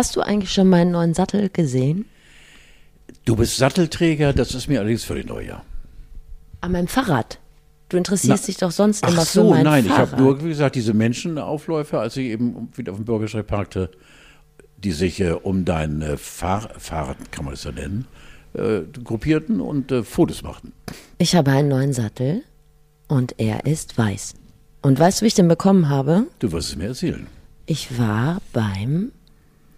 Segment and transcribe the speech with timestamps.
[0.00, 2.06] Hast du eigentlich schon meinen neuen Sattel gesehen?
[3.26, 5.62] Du bist Sattelträger, das ist mir allerdings völlig neu, ja.
[6.62, 7.38] An meinem Fahrrad.
[7.90, 10.06] Du interessierst Na, dich doch sonst immer so, für mein nein, Fahrrad.
[10.06, 13.90] ich habe nur, wie gesagt, diese Menschenaufläufe, als ich eben wieder auf dem Bürgersteig parkte,
[14.78, 18.06] die sich äh, um dein äh, Fahr Fahrrad, kann man das ja nennen,
[18.54, 20.72] äh, gruppierten und äh, Fotos machten.
[21.18, 22.42] Ich habe einen neuen Sattel
[23.06, 24.32] und er ist weiß.
[24.80, 26.24] Und weißt du, wie ich den bekommen habe?
[26.38, 27.26] Du wirst es mir erzählen.
[27.66, 29.12] Ich war beim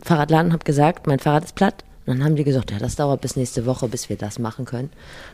[0.02, 1.84] Fahrradladen und habe gesagt, mein Fahrrad ist platt.
[2.04, 4.64] Und dann haben die gesagt, ja, das dauert bis nächste Woche, bis wir das machen
[4.64, 4.90] können.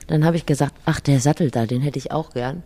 [0.07, 2.63] Dann habe ich gesagt, ach, der Sattel da, den hätte ich auch gern.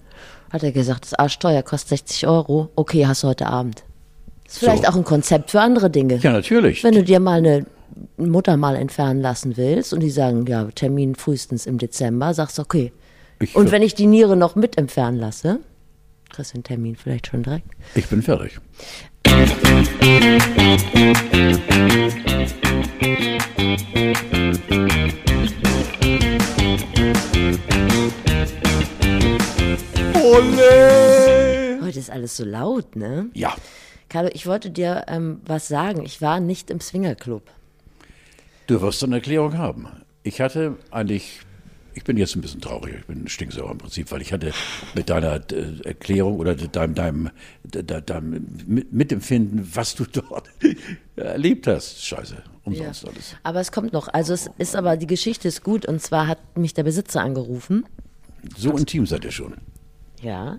[0.52, 2.68] Hat er gesagt, das arschteuer, kostet 60 Euro.
[2.74, 3.84] Okay, hast du heute Abend.
[4.44, 4.88] Ist vielleicht So.
[4.88, 6.16] auch ein Konzept für andere Dinge.
[6.16, 6.82] Ja, natürlich.
[6.82, 7.64] Wenn du dir mal eine
[8.16, 12.62] Mutter mal entfernen lassen willst und die sagen, ja, Termin frühestens im Dezember, sagst du,
[12.62, 12.92] okay.
[13.38, 15.60] Ich, Und wenn ich die Niere noch mit entfernen lasse,
[16.30, 17.66] kriegst du den Termin vielleicht schon direkt.
[17.94, 18.58] ich bin fertig.
[31.82, 33.30] Heute ist alles so laut, ne?
[33.34, 33.54] Ja,
[34.08, 36.04] Carlo, ich wollte dir ähm, was sagen.
[36.04, 37.42] Ich war nicht im Swingerclub.
[38.66, 39.88] du wirst eine Erklärung haben.
[40.22, 41.40] Ich hatte eigentlich,
[41.94, 44.52] ich bin jetzt ein bisschen traurig, ich bin stinksauer im Prinzip, weil ich hatte
[44.94, 47.30] mit deiner äh, Erklärung oder deinem, deinem,
[47.64, 50.48] de- de- deinem Mit- Mitempfinden, was du dort
[51.16, 53.36] erlebt hast, scheiße, umsonst alles.
[53.42, 54.08] Aber es kommt noch.
[54.08, 55.86] Also es ist aber, die Geschichte ist gut.
[55.86, 57.84] Und zwar hat mich der Besitzer angerufen.
[58.56, 59.54] So intim seid ihr schon.
[60.20, 60.58] Ja.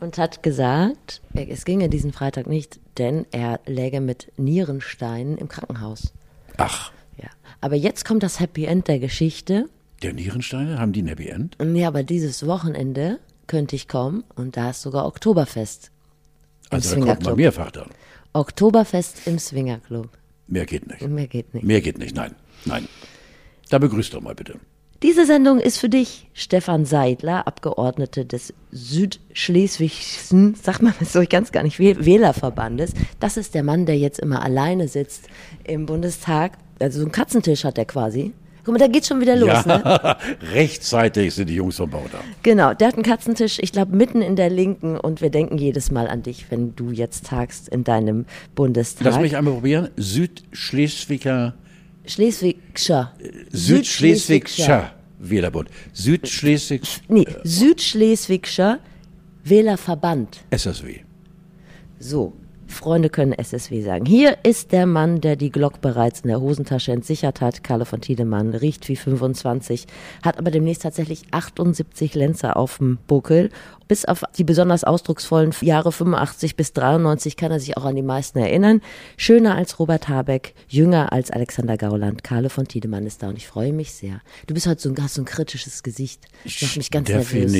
[0.00, 6.12] Und hat gesagt, es ginge diesen Freitag nicht, denn er läge mit Nierensteinen im Krankenhaus.
[6.56, 7.28] Ach, Ja.
[7.60, 9.68] Aber jetzt kommt das Happy End der Geschichte.
[10.02, 11.56] Der Nierensteine, haben die ein Happy End?
[11.74, 15.90] Ja, aber dieses Wochenende könnte ich kommen und da ist sogar Oktoberfest.
[16.70, 17.88] Also da kommt man mehrfach dann.
[18.32, 20.08] Oktoberfest im Swingerclub.
[20.48, 21.06] Mehr geht nicht.
[21.08, 21.64] Mehr geht nicht.
[21.64, 22.86] Mehr geht nicht, nein, nein.
[23.70, 24.58] Da begrüßt doch mal bitte.
[25.02, 31.32] Diese Sendung ist für dich, Stefan Seidler, Abgeordnete des Südschleswigschen, sag mal das so, ich
[31.32, 32.92] es gar nicht, Wäh- Wählerverbandes.
[33.20, 35.28] Das ist der Mann, der jetzt immer alleine sitzt
[35.64, 36.52] im Bundestag.
[36.78, 38.32] Also so einen Katzentisch hat er quasi.
[38.66, 39.80] Guck mal, da geht's schon wieder los, ne?
[39.84, 40.18] Ja,
[40.52, 42.18] rechtzeitig sind die Jungs vom Bau da.
[42.42, 45.92] Genau, der hat einen Katzentisch, ich glaube, mitten in der Linken und wir denken jedes
[45.92, 49.04] Mal an dich, wenn du jetzt tagst in deinem Bundestag.
[49.04, 49.90] Lass mich einmal probieren.
[49.96, 51.54] Südschleswiger,
[52.06, 53.12] Schleswigscher.
[53.52, 55.68] Südschleswigscher Wählerbund.
[55.92, 58.80] Südschleswig Nee, Südschleswigscher
[59.44, 60.40] Wählerverband.
[60.50, 61.02] SSW.
[62.00, 62.32] So,
[62.76, 64.06] Freunde können SSW sagen.
[64.06, 67.64] Hier ist der Mann, der die Glock bereits in der Hosentasche entsichert hat.
[67.64, 69.86] Carlo von Tiedemann riecht wie 25,
[70.22, 73.50] hat aber demnächst tatsächlich 78 Lenzer auf dem Buckel.
[73.88, 78.02] Bis auf die besonders ausdrucksvollen Jahre 85 bis 93 kann er sich auch an die
[78.02, 78.82] meisten erinnern.
[79.16, 82.22] Schöner als Robert Habeck, jünger als Alexander Gauland.
[82.24, 84.20] Carlo von Tiedemann ist da und ich freue mich sehr.
[84.46, 86.26] Du bist heute so ein, hast so ein kritisches Gesicht.
[86.44, 87.52] Ich mach mich ganz nervös.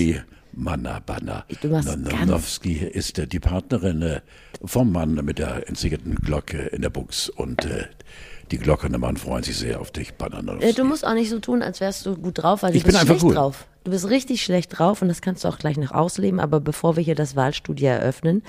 [0.56, 4.20] Ganz- Nonowski ist äh, die Partnerin äh,
[4.64, 7.28] vom Mann mit der entziegelten Glocke in der Buchs.
[7.28, 7.84] Und äh,
[8.50, 10.70] die glockernde Mann freuen sich sehr auf dich, Banna Nonowski.
[10.70, 12.84] Äh, du musst auch nicht so tun, als wärst du gut drauf, weil du Ich
[12.84, 13.34] bin bist einfach schlecht gut.
[13.36, 13.66] drauf.
[13.84, 16.40] Du bist richtig schlecht drauf und das kannst du auch gleich noch ausleben.
[16.40, 18.42] Aber bevor wir hier das Wahlstudio eröffnen,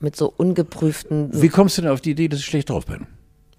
[0.00, 3.06] mit so ungeprüften, Wie kommst du denn auf die Idee, dass ich schlecht drauf bin?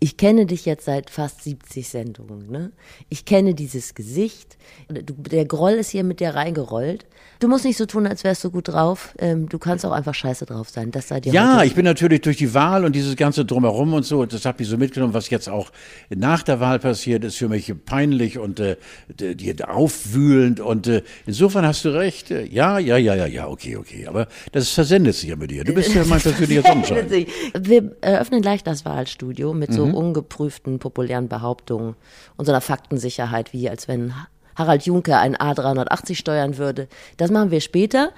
[0.01, 2.71] Ich kenne dich jetzt seit fast 70 Sendungen, ne?
[3.09, 4.57] Ich kenne dieses Gesicht.
[4.87, 7.05] Du, der Groll ist hier mit dir reingerollt.
[7.39, 9.13] Du musst nicht so tun, als wärst du gut drauf.
[9.19, 10.91] Ähm, du kannst auch einfach scheiße drauf sein.
[10.91, 14.03] Das sei dir Ja, ich bin natürlich durch die Wahl und dieses ganze Drumherum und
[14.03, 15.69] so, das habe ich so mitgenommen, was jetzt auch
[16.09, 18.77] nach der Wahl passiert, ist für mich peinlich und äh,
[19.67, 22.29] aufwühlend und äh, insofern hast du recht.
[22.29, 24.07] Ja, ja, ja, ja, ja, okay, okay.
[24.07, 25.65] Aber das versendet sich ja mit dir.
[25.65, 27.27] Du bist ja mein persönlicher Sonnenschein.
[27.59, 31.95] Wir eröffnen gleich das Wahlstudio mit so ungeprüften, populären Behauptungen
[32.37, 34.13] und so einer Faktensicherheit, wie als wenn
[34.55, 36.89] Harald Juncker ein A380 steuern würde.
[37.15, 38.11] Das machen wir später.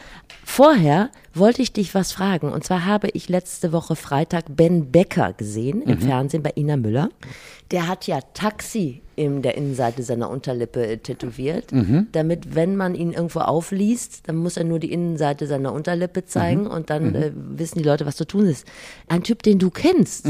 [0.43, 2.51] Vorher wollte ich dich was fragen.
[2.51, 6.01] Und zwar habe ich letzte Woche Freitag Ben Becker gesehen im Mhm.
[6.01, 7.09] Fernsehen bei Ina Müller.
[7.69, 12.07] Der hat ja Taxi in der Innenseite seiner Unterlippe äh, tätowiert, Mhm.
[12.11, 16.63] damit, wenn man ihn irgendwo aufliest, dann muss er nur die Innenseite seiner Unterlippe zeigen
[16.63, 16.71] Mhm.
[16.71, 18.65] und dann äh, wissen die Leute, was zu tun ist.
[19.07, 20.25] Ein Typ, den du kennst.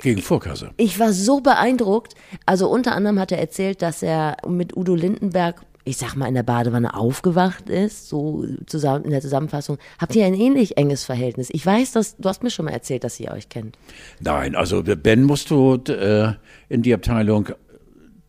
[0.00, 0.70] Gegen Vorkasse.
[0.76, 2.14] Ich war so beeindruckt.
[2.46, 6.34] Also unter anderem hat er erzählt, dass er mit Udo Lindenberg, ich sag mal, in
[6.34, 9.78] der Badewanne aufgewacht ist, so zusammen in der Zusammenfassung.
[9.98, 11.48] Habt ihr ein ähnlich enges Verhältnis?
[11.52, 13.78] Ich weiß, dass du hast mir schon mal erzählt, dass ihr euch kennt.
[14.20, 16.34] Nein, also Ben musst du äh,
[16.68, 17.48] in die Abteilung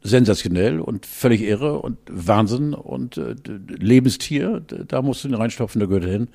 [0.02, 3.36] sensationell und völlig irre und Wahnsinn und äh,
[3.68, 6.28] Lebenstier, da musst du ihn reinstopfen, da gehört er hin.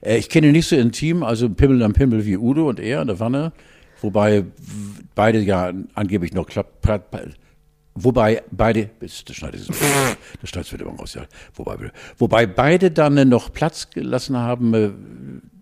[0.00, 3.02] Äh, ich kenne ihn nicht so intim, also Pimmel am Pimmel wie Udo und er
[3.02, 3.52] in der Wanne.
[4.02, 4.44] Wobei
[5.14, 6.86] beide ja angeblich noch klappt.
[7.94, 9.68] Wobei beide, das schneidet
[10.40, 11.26] das schneidet wieder mal raus, ja.
[11.54, 14.90] Wobei, wobei beide dann noch Platz gelassen haben, äh,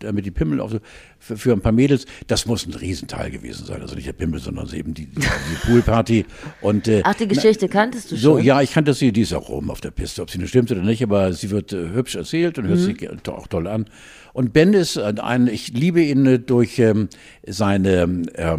[0.01, 0.79] damit die Pimmel so,
[1.19, 2.07] für, für ein paar Mädels.
[2.27, 3.81] Das muss ein Riesenteil gewesen sein.
[3.81, 6.27] Also nicht der Pimmel, sondern eben die, die, die Poolparty.
[6.61, 8.23] Und, äh, Ach, die Geschichte na, kanntest du schon?
[8.23, 10.23] So, ja, ich kannte sie, die ist auch rum auf der Piste.
[10.23, 12.85] Ob sie nur stimmt oder nicht, aber sie wird äh, hübsch erzählt und hört mhm.
[12.85, 13.87] sich auch toll an.
[14.33, 17.09] Und Ben ist ein, ich liebe ihn äh, durch ähm,
[17.47, 18.57] seine, ähm, äh,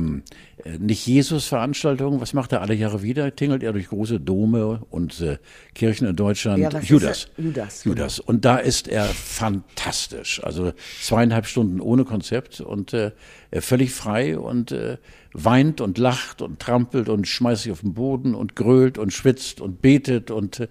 [0.79, 3.35] nicht Jesus-Veranstaltungen, was macht er alle Jahre wieder?
[3.35, 5.37] Tingelt er durch große Dome und äh,
[5.73, 6.59] Kirchen in Deutschland.
[6.59, 7.27] Ja, Judas.
[7.37, 7.83] Judas.
[7.83, 8.15] Judas.
[8.17, 8.29] Genau.
[8.29, 10.43] Und da ist er fantastisch.
[10.43, 13.11] Also zweieinhalb Stunden ohne Konzept und äh,
[13.59, 14.97] völlig frei und äh,
[15.33, 19.61] weint und lacht und trampelt und schmeißt sich auf den Boden und grölt und schwitzt
[19.61, 20.67] und betet und äh,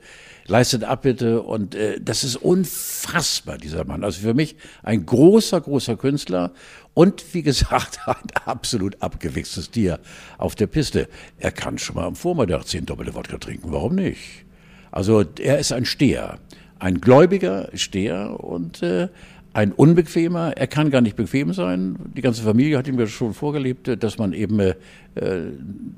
[0.51, 1.43] leistet Abbitte.
[1.43, 4.05] Und äh, das ist unfassbar, dieser Mann.
[4.05, 6.53] Also für mich ein großer, großer Künstler.
[6.93, 10.01] Und wie gesagt, ein absolut abgewichstes Tier
[10.37, 11.09] auf der Piste.
[11.39, 13.73] Er kann schon mal am Vormittag zehn doppelte Wodka trinken.
[13.73, 14.45] Warum nicht?
[14.91, 16.39] Also er ist ein Steher.
[16.79, 19.09] Ein gläubiger Steher und äh,
[19.53, 21.97] ein unbequemer, er kann gar nicht bequem sein.
[22.17, 24.75] Die ganze Familie hat ihm ja schon vorgelebt, dass man eben äh,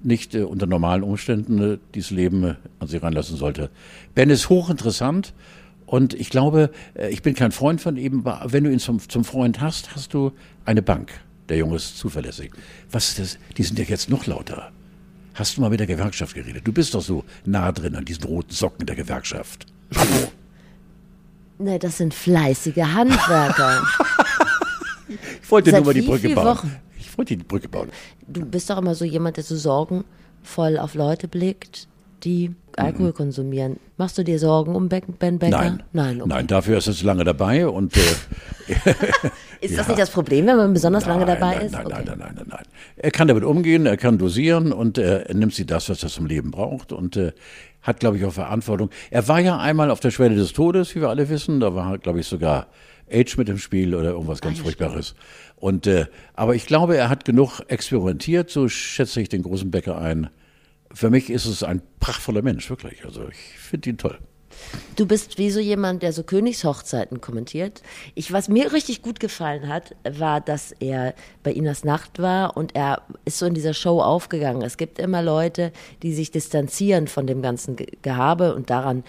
[0.03, 3.71] nicht äh, unter normalen Umständen äh, dieses Leben äh, an sich ranlassen sollte.
[4.15, 5.35] Ben ist hochinteressant
[5.85, 9.07] und ich glaube, äh, ich bin kein Freund von ihm, aber wenn du ihn zum,
[9.07, 10.33] zum Freund hast, hast du
[10.65, 11.11] eine Bank.
[11.51, 12.53] Der Junge ist zuverlässig.
[12.91, 13.39] Was ist das?
[13.59, 14.73] Die sind ja jetzt noch lauter.
[15.35, 16.67] Hast du mal mit der Gewerkschaft geredet?
[16.67, 19.67] Du bist doch so nah drin an diesen roten Socken der Gewerkschaft.
[21.63, 23.83] Ne, das sind fleißige Handwerker.
[25.09, 26.47] ich wollte Seit nur mal die Brücke bauen.
[26.47, 26.77] Wochen?
[26.99, 27.89] Ich wollte die Brücke bauen.
[28.27, 31.87] Du bist doch immer so jemand, der so sorgenvoll auf Leute blickt,
[32.25, 33.15] die Alkohol mhm.
[33.15, 33.77] konsumieren.
[33.97, 35.51] Machst du dir Sorgen um Ben Becker?
[35.51, 35.83] Nein.
[35.93, 36.29] Nein, okay.
[36.29, 37.97] Nein, dafür ist er zu lange dabei und.
[37.97, 38.01] Äh,
[39.61, 39.89] ist das ja.
[39.89, 41.73] nicht das Problem, wenn man besonders nein, lange dabei nein, ist?
[41.73, 41.95] Nein, okay.
[41.95, 42.65] nein, nein, nein, nein, nein.
[42.97, 46.09] Er kann damit umgehen, er kann dosieren und äh, er nimmt sich das, was er
[46.09, 47.33] zum Leben braucht und äh,
[47.83, 48.91] hat, glaube ich, auch Verantwortung.
[49.11, 51.61] Er war ja einmal auf der Schwelle des Todes, wie wir alle wissen.
[51.61, 52.69] Da war, glaube ich, sogar
[53.11, 55.15] Age mit im Spiel oder irgendwas ganz ah, Furchtbares.
[55.57, 59.99] Und, äh, aber ich glaube, er hat genug experimentiert, so schätze ich den großen Bäcker
[59.99, 60.31] ein.
[60.93, 63.05] Für mich ist es ein prachtvoller Mensch, wirklich.
[63.05, 64.19] Also ich finde ihn toll.
[64.97, 67.83] Du bist wie so jemand, der so Königshochzeiten kommentiert.
[68.15, 72.75] Ich, was mir richtig gut gefallen hat, war, dass er bei Inas Nacht war und
[72.75, 74.63] er ist so in dieser Show aufgegangen.
[74.63, 75.73] Es gibt immer Leute,
[76.03, 79.05] die sich distanzieren von dem ganzen Gehabe und daran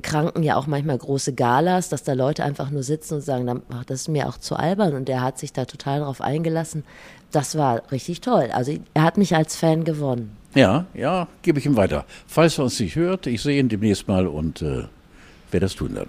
[0.00, 4.02] kranken ja auch manchmal große Galas, dass da Leute einfach nur sitzen und sagen, das
[4.02, 6.84] ist mir auch zu albern und er hat sich da total drauf eingelassen.
[7.30, 8.50] Das war richtig toll.
[8.52, 10.36] Also er hat mich als Fan gewonnen.
[10.54, 12.04] Ja, ja, gebe ich ihm weiter.
[12.26, 14.84] Falls er uns nicht hört, ich sehe ihn demnächst mal und äh,
[15.50, 16.08] werde das tun dann.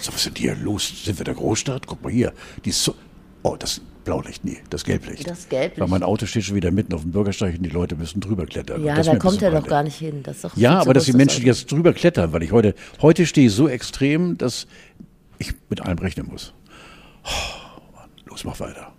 [0.00, 1.04] So, was ist denn hier los?
[1.04, 1.86] Sind wir in der Großstadt?
[1.86, 2.32] Guck mal hier.
[2.64, 2.94] Die so
[3.42, 5.28] oh, das Blaulicht, nee, das Gelblicht.
[5.28, 5.80] Das Gelblicht.
[5.80, 8.46] Weil mein Auto steht schon wieder mitten auf dem Bürgersteig und die Leute müssen drüber
[8.46, 8.82] klettern.
[8.84, 10.22] Ja, da kommt er doch gar nicht hin.
[10.22, 13.52] Das ja, aber dass die Menschen jetzt drüber klettern, weil ich heute, heute stehe ich
[13.52, 14.66] so extrem, dass
[15.38, 16.54] ich mit allem rechnen muss.
[17.24, 18.89] Oh, Mann, los, mach weiter.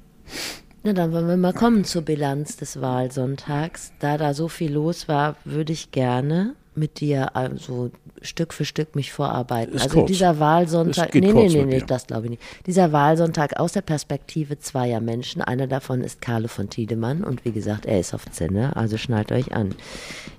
[0.83, 3.91] Na, dann wollen wir mal kommen zur Bilanz des Wahlsonntags.
[3.99, 7.91] Da da so viel los war, würde ich gerne mit dir also
[8.21, 9.75] Stück für Stück mich vorarbeiten.
[9.75, 10.07] Ist also kurz.
[10.07, 12.43] dieser Wahlsonntag, nee, nee, nee, nee, das glaube ich nicht.
[12.65, 15.41] Dieser Wahlsonntag aus der Perspektive zweier Menschen.
[15.41, 19.31] Einer davon ist Carlo von Tiedemann und wie gesagt, er ist auf Zinne, also schnallt
[19.31, 19.75] euch an.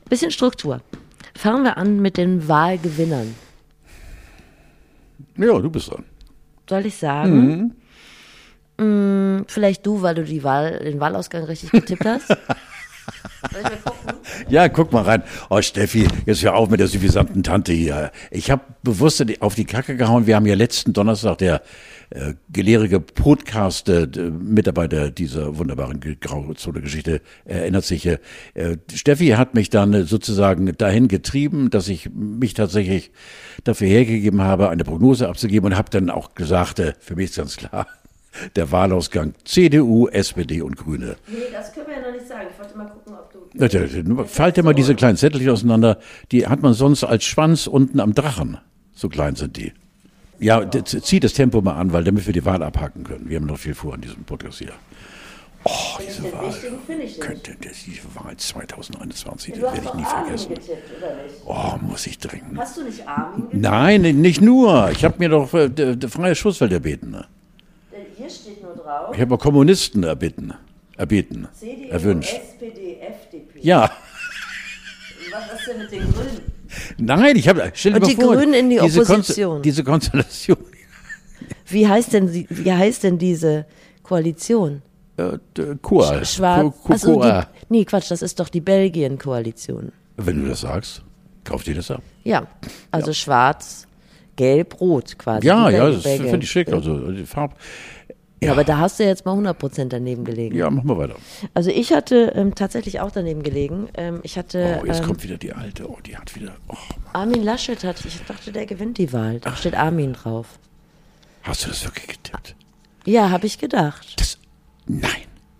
[0.08, 0.80] Bisschen Struktur.
[1.34, 3.34] Fangen wir an mit den Wahlgewinnern.
[5.36, 6.04] Ja, du bist dran.
[6.68, 7.46] Soll ich sagen?
[7.46, 7.72] Mhm.
[8.78, 12.36] Hm, vielleicht du, weil du die Wahl, den Wahlausgang richtig getippt hast.
[14.48, 15.22] Ja, guck mal rein.
[15.50, 18.10] Oh, Steffi, jetzt hör auf mit der suffisanten Tante hier.
[18.30, 20.26] Ich habe bewusst auf die Kacke gehauen.
[20.26, 21.62] Wir haben ja letzten Donnerstag der
[22.10, 28.06] äh, gelehrige Podcast-Mitarbeiter äh, dieser wunderbaren Grauzone-Geschichte erinnert sich.
[28.06, 28.18] Äh,
[28.92, 33.10] Steffi hat mich dann sozusagen dahin getrieben, dass ich mich tatsächlich
[33.64, 37.36] dafür hergegeben habe, eine Prognose abzugeben und habe dann auch gesagt, äh, für mich ist
[37.36, 37.86] ganz klar,
[38.56, 41.16] der Wahlausgang CDU, SPD und Grüne.
[41.26, 42.46] Nee, das können wir ja noch nicht sagen.
[42.50, 44.24] Ich wollte mal gucken, ob du.
[44.24, 45.98] Falte mal diese kleinen Zettel auseinander.
[46.30, 48.58] Die hat man sonst als Schwanz unten am Drachen.
[48.94, 49.72] So klein sind die.
[50.38, 53.28] Ja, zieh das Tempo mal an, weil damit wir die Wahl abhaken können.
[53.28, 54.72] Wir haben noch viel vor an diesem Podcast hier.
[55.64, 55.70] Oh,
[56.04, 56.52] diese Wahl.
[57.20, 60.54] Könnte diese Wahl 2021, das werde ich nie vergessen.
[61.46, 62.58] Oh, muss ich dringend.
[62.58, 63.62] Hast du nicht Armin getippt?
[63.62, 64.90] Nein, nicht nur.
[64.90, 67.12] Ich habe mir doch äh, freie Schusswelt erbeten.
[67.12, 67.26] Ne?
[68.40, 69.14] Steht nur drauf.
[69.14, 70.54] Ich habe mal Kommunisten erbitten,
[70.96, 72.32] erbeten, CDU, erwünscht.
[72.32, 73.60] SPD, FDP.
[73.60, 73.90] Ja.
[75.32, 76.40] Was ist denn mit den Grünen?
[76.98, 77.70] Nein, ich habe.
[77.74, 79.54] Stell dir Und mal die vor, Grünen in die diese Opposition.
[79.54, 80.58] Kon diese Konstellation.
[81.66, 83.66] Wie heißt denn wie heißt denn diese
[84.02, 84.82] Koalition?
[85.16, 85.38] Äh,
[85.80, 86.24] Koa.
[86.24, 86.74] Schwarz.
[87.02, 87.42] Koa.
[87.42, 89.92] die, nee, Quatsch, das ist doch die Belgien-Koalition.
[90.16, 91.02] Wenn du das sagst,
[91.44, 92.02] kauf dir das ab.
[92.24, 92.46] Ja,
[92.90, 93.86] also schwarz,
[94.36, 95.46] gelb, rot quasi.
[95.46, 96.72] Ja, ja, das finde ich schick.
[96.72, 97.54] Also die Farbe.
[98.42, 100.56] Ja, aber da hast du jetzt mal 100% daneben gelegen.
[100.56, 101.16] Ja, machen wir weiter.
[101.54, 103.88] Also ich hatte ähm, tatsächlich auch daneben gelegen.
[103.94, 105.88] Ähm, ich hatte Oh, jetzt ähm, kommt wieder die alte.
[105.88, 106.52] Oh, die hat wieder.
[106.68, 106.74] Oh,
[107.12, 109.38] Armin Laschet hat, ich dachte, der gewinnt die Wahl.
[109.40, 110.46] Da steht Armin drauf.
[111.42, 112.54] hast du das wirklich getippt?
[113.04, 114.20] Ja, habe ich gedacht.
[114.20, 114.38] Das.
[114.86, 115.10] Nein.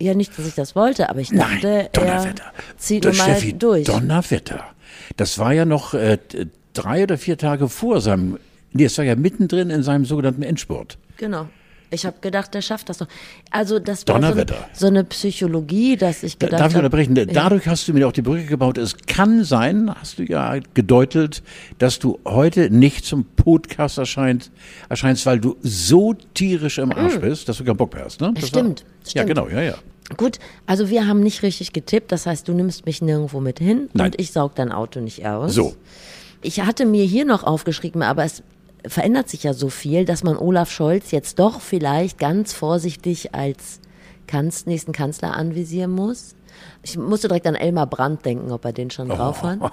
[0.01, 2.45] Ja, nicht, dass ich das wollte, aber ich dachte, Nein, er Donnerwetter.
[2.77, 3.85] zieht Das mal Steffi, durch.
[3.87, 4.65] Donnerwetter.
[5.17, 6.19] Das war ja noch äh,
[6.73, 8.39] drei oder vier Tage vor seinem.
[8.73, 10.99] Nee, es war ja mittendrin in seinem sogenannten Endspurt.
[11.19, 11.49] Genau.
[11.93, 13.07] Ich habe gedacht, der schafft das doch.
[13.51, 16.87] Also das war so so eine Psychologie, dass ich gedacht Darf ich habe.
[16.87, 17.15] unterbrechen?
[17.33, 18.79] Dadurch hast du mir auch die Brücke gebaut.
[18.79, 21.43] Es kann sein, hast du ja gedeutelt,
[21.79, 24.51] dass du heute nicht zum Podcast erscheint,
[24.89, 28.21] erscheinst, weil du so tierisch im Arsch bist, dass du keinen Bock mehr hast.
[28.21, 28.33] Ne?
[28.35, 29.27] Das Stimmt, War, Ja, stimmt.
[29.29, 29.75] genau, ja, ja.
[30.17, 32.11] Gut, also wir haben nicht richtig getippt.
[32.13, 34.07] Das heißt, du nimmst mich nirgendwo mit hin Nein.
[34.07, 35.55] und ich saug dein Auto nicht aus.
[35.55, 35.75] So.
[36.43, 38.43] Ich hatte mir hier noch aufgeschrieben, aber es
[38.87, 43.81] verändert sich ja so viel, dass man Olaf Scholz jetzt doch vielleicht ganz vorsichtig als
[44.27, 46.35] Kanz, nächsten Kanzler anvisieren muss.
[46.85, 49.59] Ich musste direkt an Elmar Brandt denken, ob er den schon drauf hat.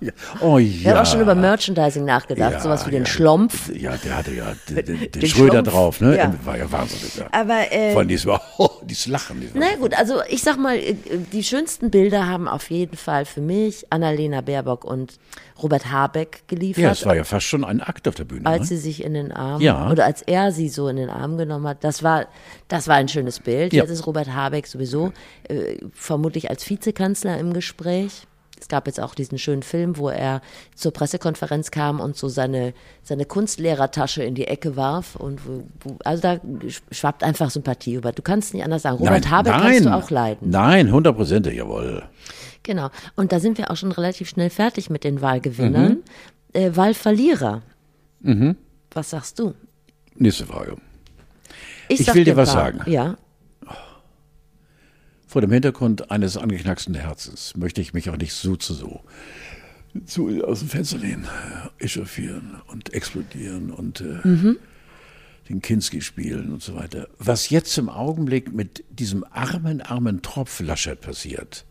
[0.00, 0.12] Ja.
[0.40, 0.90] Oh ja.
[0.92, 3.06] Er hat auch schon über Merchandising nachgedacht, Ja, sowas wie den ja.
[3.08, 3.68] Schlompf.
[3.74, 5.70] Ja, der hatte ja den, den, den Den Schröder Schlumpf.
[5.70, 6.16] drauf, ne?
[6.16, 6.32] Ja.
[6.44, 7.16] War ja wahnsinnig.
[7.16, 7.26] Ja.
[7.32, 9.40] Aber, äh, Von diesem, oh, dieses Lachen.
[9.40, 10.94] Dieses Na gut, also ich sag mal, äh,
[11.32, 15.18] die schönsten Bilder haben auf jeden Fall für mich Annalena Baerbock und
[15.60, 16.84] Robert Habeck geliefert.
[16.84, 18.46] ja, es war ja fast schon ein Akt auf der Bühne.
[18.46, 18.66] als ne?
[18.68, 19.90] sie sich in den Arm Ja.
[19.90, 22.26] oder als er sie so in den Arm genommen hat, das war
[22.68, 23.72] das war ein schönes Bild.
[23.72, 25.12] Jetzt ist Robert Habeck sowieso
[25.48, 28.26] äh, vermutlich als Vizekanzler im Gespräch.
[28.60, 30.40] Es gab jetzt auch diesen schönen Film, wo er
[30.74, 35.62] zur Pressekonferenz kam und so seine seine Kunstlehrertasche in die Ecke warf und wo,
[36.04, 36.40] also da
[36.90, 38.12] schwappt einfach Sympathie über.
[38.12, 38.98] Du kannst nicht anders sagen.
[38.98, 40.50] Robert Habeck kannst du auch leiden.
[40.50, 42.02] Nein, hundertprozentig, jawohl.
[42.64, 42.90] Genau.
[43.14, 45.98] Und da sind wir auch schon relativ schnell fertig mit den Wahlgewinnern.
[46.52, 47.62] Äh, Wahlverlierer.
[48.90, 49.54] Was sagst du?
[50.16, 50.76] Nächste Frage.
[51.88, 52.80] Ich sag will dir was sagen.
[52.90, 53.16] Ja.
[55.28, 59.02] Vor dem Hintergrund eines angeknacksten Herzens möchte ich mich auch nicht so zu so
[60.06, 61.28] zu aus dem Fenster lehnen,
[61.78, 64.54] echauffieren und explodieren und äh,
[65.50, 67.08] den Kinski spielen und so weiter.
[67.18, 71.66] Was jetzt im Augenblick mit diesem armen, armen Tropf Laschet passiert,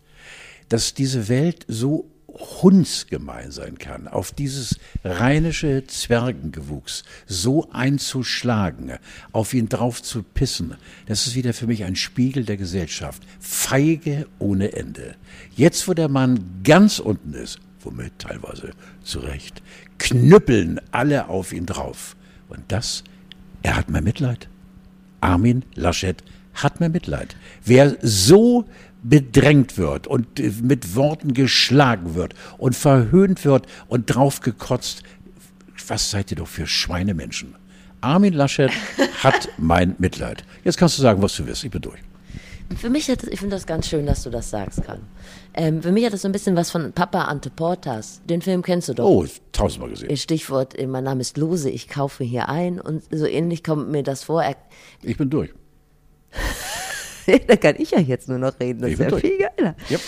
[0.70, 8.94] dass diese Welt so hundsgemein sein kann, auf dieses rheinische Zwergengewuchs so einzuschlagen,
[9.32, 10.76] auf ihn drauf zu pissen,
[11.08, 13.24] das ist wieder für mich ein Spiegel der Gesellschaft.
[13.40, 15.16] Feige ohne Ende.
[15.56, 18.72] Jetzt, wo der Mann ganz unten ist, womit teilweise
[19.04, 19.62] zu Recht,
[19.98, 22.16] knüppeln alle auf ihn drauf.
[22.50, 23.04] Und das,
[23.64, 24.48] er hat mein Mitleid.
[25.22, 27.36] Armin Laschet hat mir Mitleid.
[27.64, 28.66] Wer so
[29.10, 35.04] bedrängt wird und äh, mit Worten geschlagen wird und verhöhnt wird und draufgekotzt,
[35.88, 37.56] was seid ihr doch für Schweinemenschen?
[38.02, 38.72] Armin Laschet
[39.24, 40.44] hat mein Mitleid.
[40.64, 41.64] Jetzt kannst du sagen, was du willst.
[41.64, 42.00] Ich bin durch.
[42.76, 45.00] Für mich hat es, ich finde das ganz schön, dass du das sagst, Karl.
[45.54, 48.22] Ähm, für mich hat das so ein bisschen was von Papa Ante Portas.
[48.26, 49.06] Den Film kennst du doch.
[49.06, 50.16] Oh, tausendmal gesehen.
[50.18, 52.82] Stichwort, äh, mein Name ist Lose, ich kaufe hier ein.
[52.82, 54.44] Und so ähnlich kommt mir das vor.
[55.02, 55.54] Ich bin durch.
[57.48, 59.76] da kann ich ja jetzt nur noch reden, das Ich ist ja viel geiler.
[59.90, 60.02] Yep.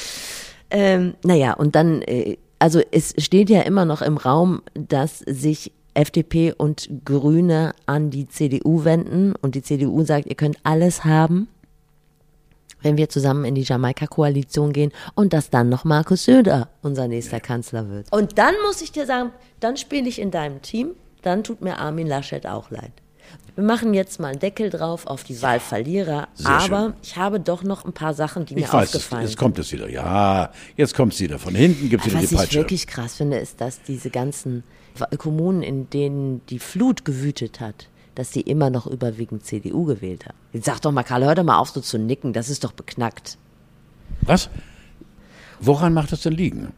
[0.72, 5.72] Ähm, naja, und dann, äh, also es steht ja immer noch im Raum, dass sich
[5.94, 11.48] FDP und Grüne an die CDU wenden und die CDU sagt, ihr könnt alles haben,
[12.82, 17.40] wenn wir zusammen in die Jamaika-Koalition gehen und dass dann noch Markus Söder unser nächster
[17.40, 18.12] Kanzler wird.
[18.14, 21.80] Und dann muss ich dir sagen, dann spiele ich in deinem Team, dann tut mir
[21.80, 22.94] Armin Laschet auch leid.
[23.56, 26.94] Wir machen jetzt mal einen Deckel drauf auf die Wahlverlierer, Sehr aber schön.
[27.04, 29.72] ich habe doch noch ein paar Sachen, die Ich mir weiß, aufgefallen jetzt kommt es
[29.74, 29.90] wieder.
[29.90, 31.40] Ja, jetzt kommt es wieder.
[31.40, 32.60] Von hinten gibt es wieder was die ich Peitsche.
[32.60, 34.64] wirklich krass finde, ist, dass diese ganzen
[35.18, 40.38] Kommunen, in denen die Flut gewütet hat, dass die immer noch überwiegend CDU gewählt haben.
[40.54, 42.72] Jetzt sag doch mal, Karl, hör doch mal auf, so zu nicken, das ist doch
[42.72, 43.38] beknackt.
[44.22, 44.50] Was?
[45.60, 46.72] Woran macht das denn liegen?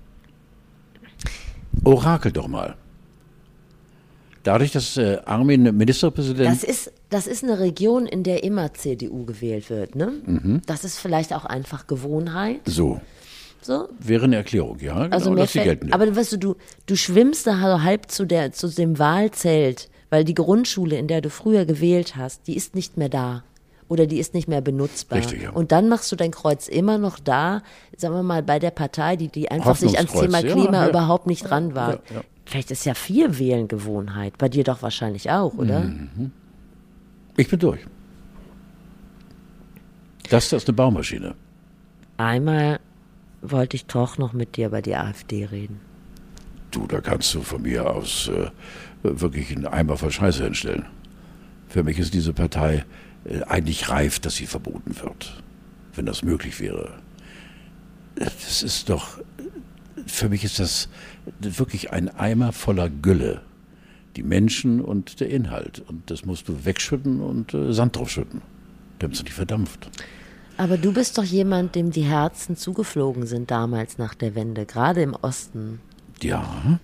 [1.83, 2.75] Orakel doch mal.
[4.43, 6.47] Dadurch, dass äh, Armin Ministerpräsident.
[6.47, 10.13] Das ist, das ist eine Region, in der immer CDU gewählt wird, ne?
[10.25, 10.61] Mhm.
[10.65, 13.01] Das ist vielleicht auch einfach Gewohnheit, so,
[13.61, 13.87] so.
[13.99, 15.03] wäre eine Erklärung, ja.
[15.03, 15.93] Genau, Also dass sie gelten.
[15.93, 16.55] aber weißt du, du,
[16.85, 21.29] du schwimmst da halb zu der, zu dem Wahlzelt, weil die Grundschule, in der du
[21.29, 23.43] früher gewählt hast, die ist nicht mehr da.
[23.87, 25.19] Oder die ist nicht mehr benutzbar.
[25.19, 25.49] Richtig, ja.
[25.49, 27.61] Und dann machst du dein Kreuz immer noch da,
[27.97, 30.89] sagen wir mal, bei der Partei, die, die einfach sich ans Thema ja, Klima ja.
[30.89, 31.95] überhaupt nicht dran war.
[31.95, 32.21] Ja, ja.
[32.51, 34.37] Vielleicht ist ja vier Wählen Gewohnheit.
[34.37, 35.83] Bei dir doch wahrscheinlich auch, oder?
[35.83, 36.31] Mhm.
[37.37, 37.79] ich bin durch.
[40.29, 41.33] Das ist eine Baumaschine.
[42.17, 42.81] Einmal
[43.41, 45.79] wollte ich doch noch mit dir über die AfD reden.
[46.71, 48.51] Du, da kannst du von mir aus äh,
[49.01, 50.85] wirklich einen Eimer voll Scheiße hinstellen.
[51.69, 52.83] Für mich ist diese Partei
[53.23, 55.41] äh, eigentlich reif, dass sie verboten wird,
[55.95, 56.99] wenn das möglich wäre.
[58.15, 59.19] Das ist doch,
[60.05, 60.89] für mich ist das
[61.39, 63.41] wirklich ein Eimer voller Gülle.
[64.15, 65.83] Die Menschen und der Inhalt.
[65.87, 68.41] Und das musst du wegschütten und äh, Sand draufschütten,
[68.99, 69.89] damit es nicht verdampft.
[70.57, 75.01] Aber du bist doch jemand, dem die Herzen zugeflogen sind damals nach der Wende, gerade
[75.01, 75.79] im Osten.
[76.21, 76.79] Ja.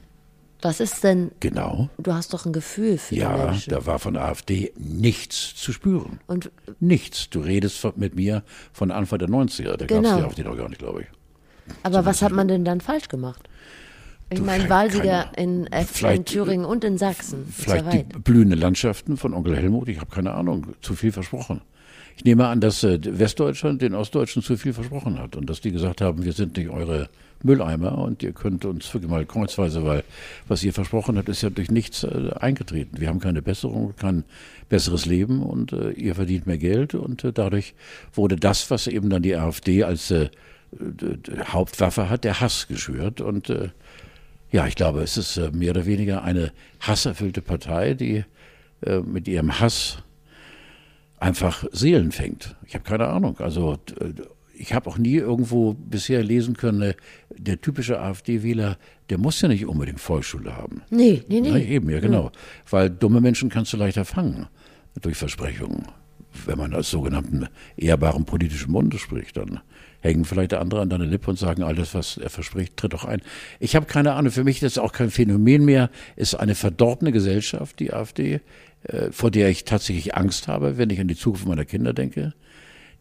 [0.61, 1.31] Was ist denn?
[1.39, 1.89] Genau.
[1.99, 3.69] Du hast doch ein Gefühl für ja, die Menschen.
[3.69, 6.19] da war von AfD nichts zu spüren.
[6.25, 7.29] Und nichts.
[7.29, 9.75] Du redest mit mir von Anfang der 90er.
[9.77, 10.01] Da genau.
[10.01, 11.07] gab es die AfD noch gar nicht, glaube ich.
[11.83, 13.47] Aber was hat man denn dann falsch gemacht?
[14.29, 17.45] Ich meine, Wahlsieger in, in, Thüringen und in Sachsen.
[17.49, 21.61] Vielleicht ja die blühenden Landschaften von Onkel Helmut, ich habe keine Ahnung, zu viel versprochen.
[22.17, 25.71] Ich nehme an, dass äh, Westdeutschland den Ostdeutschen zu viel versprochen hat und dass die
[25.71, 27.09] gesagt haben, wir sind nicht eure
[27.43, 30.03] Mülleimer und ihr könnt uns wirklich mal kreuzweise, weil
[30.47, 32.99] was ihr versprochen habt, ist ja durch nichts äh, eingetreten.
[32.99, 34.23] Wir haben keine Besserung, kein
[34.67, 37.75] besseres Leben und äh, ihr verdient mehr Geld und äh, dadurch
[38.15, 40.13] wurde das, was eben dann die AfD als
[41.45, 43.53] Hauptwaffe hat, der Hass geschürt und
[44.51, 48.23] ja, ich glaube, es ist äh, mehr oder weniger eine hasserfüllte Partei, die
[48.81, 50.03] äh, mit ihrem Hass
[51.19, 52.55] einfach Seelen fängt.
[52.65, 53.39] Ich habe keine Ahnung.
[53.39, 53.77] Also
[54.53, 56.93] ich habe auch nie irgendwo bisher lesen können, äh,
[57.37, 58.77] der typische AfD-Wähler,
[59.09, 60.81] der muss ja nicht unbedingt Volksschule haben.
[60.89, 61.51] Nee, nee, nee.
[61.51, 62.31] Na, eben, ja genau.
[62.69, 64.47] Weil dumme Menschen kannst du leichter fangen
[65.01, 65.87] durch Versprechungen.
[66.45, 69.61] Wenn man als sogenannten ehrbaren politischen Munde spricht, dann
[70.01, 73.21] hängen vielleicht andere an deine Lippe und sagen, alles, was er verspricht, tritt doch ein.
[73.59, 77.11] Ich habe keine Ahnung, für mich ist das auch kein Phänomen mehr, ist eine verdorbene
[77.11, 78.41] Gesellschaft, die AfD,
[78.83, 82.33] äh, vor der ich tatsächlich Angst habe, wenn ich an die Zukunft meiner Kinder denke,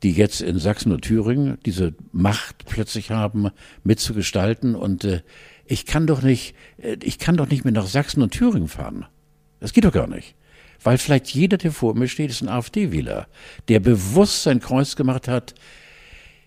[0.02, 3.50] die jetzt in Sachsen und Thüringen diese Macht plötzlich haben,
[3.84, 5.20] mitzugestalten und äh,
[5.66, 9.06] ich kann doch nicht, äh, ich kann doch nicht mehr nach Sachsen und Thüringen fahren.
[9.60, 10.34] Das geht doch gar nicht.
[10.82, 13.26] Weil vielleicht jeder, der vor mir steht, ist ein AfD-Wähler,
[13.68, 15.54] der bewusst sein Kreuz gemacht hat,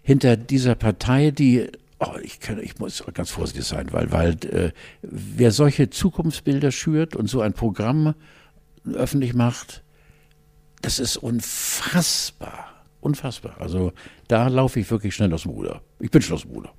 [0.01, 1.67] hinter dieser Partei, die
[2.01, 7.13] Oh, ich, kann, ich muss ganz vorsichtig sein, weil, weil äh, wer solche Zukunftsbilder schürt
[7.13, 8.15] und so ein Programm
[8.93, 9.83] öffentlich macht,
[10.81, 12.85] das ist unfassbar.
[13.01, 13.59] Unfassbar.
[13.59, 13.91] Also
[14.29, 15.81] da laufe ich wirklich schnell aus dem Ruder.
[15.99, 16.71] Ich bin schon aus dem Ruder.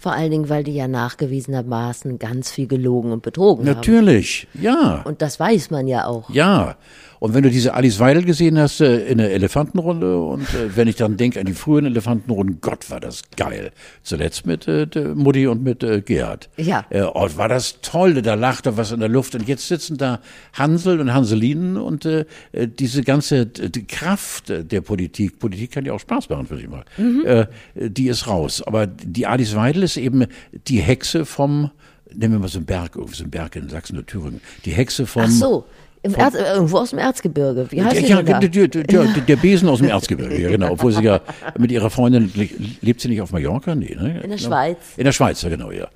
[0.00, 4.60] Vor allen Dingen, weil die ja nachgewiesenermaßen ganz viel gelogen und betrogen Natürlich, haben.
[4.62, 5.02] Natürlich, ja.
[5.04, 6.30] Und das weiß man ja auch.
[6.30, 6.76] Ja.
[7.20, 10.88] Und wenn du diese Alice Weidel gesehen hast äh, in der Elefantenrunde und äh, wenn
[10.88, 13.72] ich dann denke an die frühen Elefantenrunden, Gott, war das geil.
[14.02, 16.48] Zuletzt mit äh, Mutti und mit äh, Gerhard.
[16.56, 16.84] Ja.
[16.90, 20.20] Äh, oh, war das toll, da lachte was in der Luft und jetzt sitzen da
[20.52, 25.92] Hansel und Hanselinen und äh, äh diese ganze die Kraft der Politik, Politik kann ja
[25.92, 27.24] auch Spaß machen, würde ich mal, mhm.
[27.24, 28.62] äh, die ist raus.
[28.62, 30.26] Aber die Alice Weidel ist eben
[30.68, 31.70] die Hexe vom
[32.14, 34.40] nehmen wir mal so einen Berg, so einen Berg in Sachsen oder Thüringen.
[34.64, 35.64] Die Hexe vom, Ach so.
[36.02, 37.66] Im Erz, irgendwo aus dem Erzgebirge.
[37.70, 40.72] Wie heißt ja, ja, der, der, der, Besen aus dem Erzgebirge, ja, genau.
[40.72, 41.20] Obwohl sie ja
[41.58, 42.32] mit ihrer Freundin,
[42.80, 43.74] lebt sie nicht auf Mallorca?
[43.74, 44.20] Nee, ne?
[44.20, 44.78] In der Schweiz.
[44.96, 45.88] In der Schweiz, ja, genau, ja.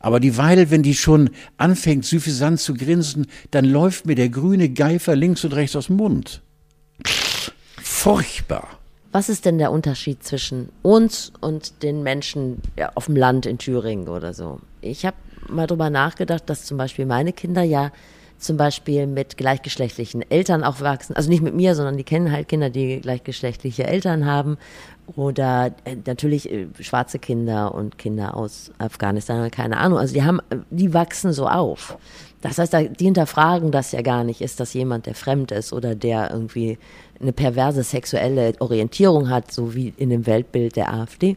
[0.00, 4.68] Aber die Weidel, wenn die schon anfängt, süffisant zu grinsen, dann läuft mir der grüne
[4.68, 6.40] Geifer links und rechts aus dem Mund.
[7.82, 8.68] Furchtbar.
[9.10, 13.58] Was ist denn der Unterschied zwischen uns und den Menschen ja, auf dem Land in
[13.58, 14.60] Thüringen oder so?
[14.82, 15.16] Ich habe
[15.48, 17.90] mal drüber nachgedacht, dass zum Beispiel meine Kinder ja
[18.38, 21.16] zum Beispiel mit gleichgeschlechtlichen Eltern auch wachsen.
[21.16, 24.58] Also nicht mit mir, sondern die kennen halt Kinder, die gleichgeschlechtliche Eltern haben.
[25.16, 29.98] Oder äh, natürlich äh, schwarze Kinder und Kinder aus Afghanistan, keine Ahnung.
[29.98, 31.98] Also die haben, die wachsen so auf.
[32.40, 34.40] Das heißt, die hinterfragen das ja gar nicht.
[34.40, 36.78] Ist das jemand, der fremd ist oder der irgendwie
[37.20, 41.36] eine perverse sexuelle Orientierung hat, so wie in dem Weltbild der AfD?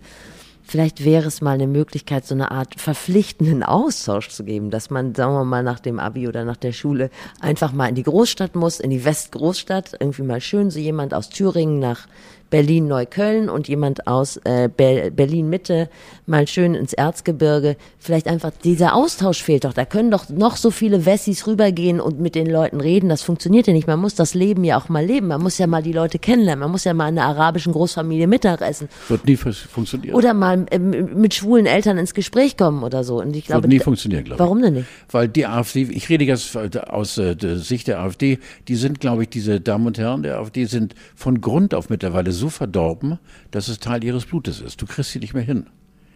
[0.72, 5.14] Vielleicht wäre es mal eine Möglichkeit, so eine Art verpflichtenden Austausch zu geben, dass man,
[5.14, 7.10] sagen wir mal, nach dem Abi oder nach der Schule
[7.42, 11.28] einfach mal in die Großstadt muss, in die Westgroßstadt, irgendwie mal schön so jemand aus
[11.28, 12.08] Thüringen nach
[12.52, 15.90] Berlin-Neukölln und jemand aus äh, Be Berlin-Mitte
[16.28, 17.78] mal schön ins Erzgebirge.
[17.98, 19.74] Vielleicht einfach dieser Austausch fehlt doch.
[19.74, 23.10] Da können doch noch so viele Wessis rübergehen und mit den Leuten reden.
[23.10, 23.88] Das funktioniert ja nicht.
[23.88, 25.28] Man muss das Leben ja auch mal leben.
[25.28, 26.60] Man muss ja mal die Leute kennenlernen.
[26.60, 28.90] Man muss ja mal in einer arabischen Großfamilie Mittag essen.
[29.08, 30.14] Wird nie funktionieren.
[30.14, 33.22] Oder mal äh, mit schwulen Eltern ins Gespräch kommen oder so.
[33.22, 34.40] Und ich glaube, Wird nie funktionieren, glaube ich.
[34.40, 34.88] Warum denn nicht?
[35.10, 39.24] Weil die AfD, ich rede jetzt aus äh, der Sicht der AfD, die sind, glaube
[39.24, 43.20] ich, diese Damen und Herren der AfD sind von Grund auf mittlerweile so verdorben,
[43.52, 44.82] dass es Teil ihres Blutes ist.
[44.82, 45.68] Du kriegst sie nicht mehr hin.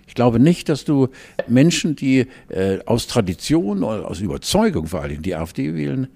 [0.07, 1.09] Ich glaube nicht, dass du
[1.47, 6.07] Menschen, die äh, aus Tradition oder aus Überzeugung vor allem die AfD wählen,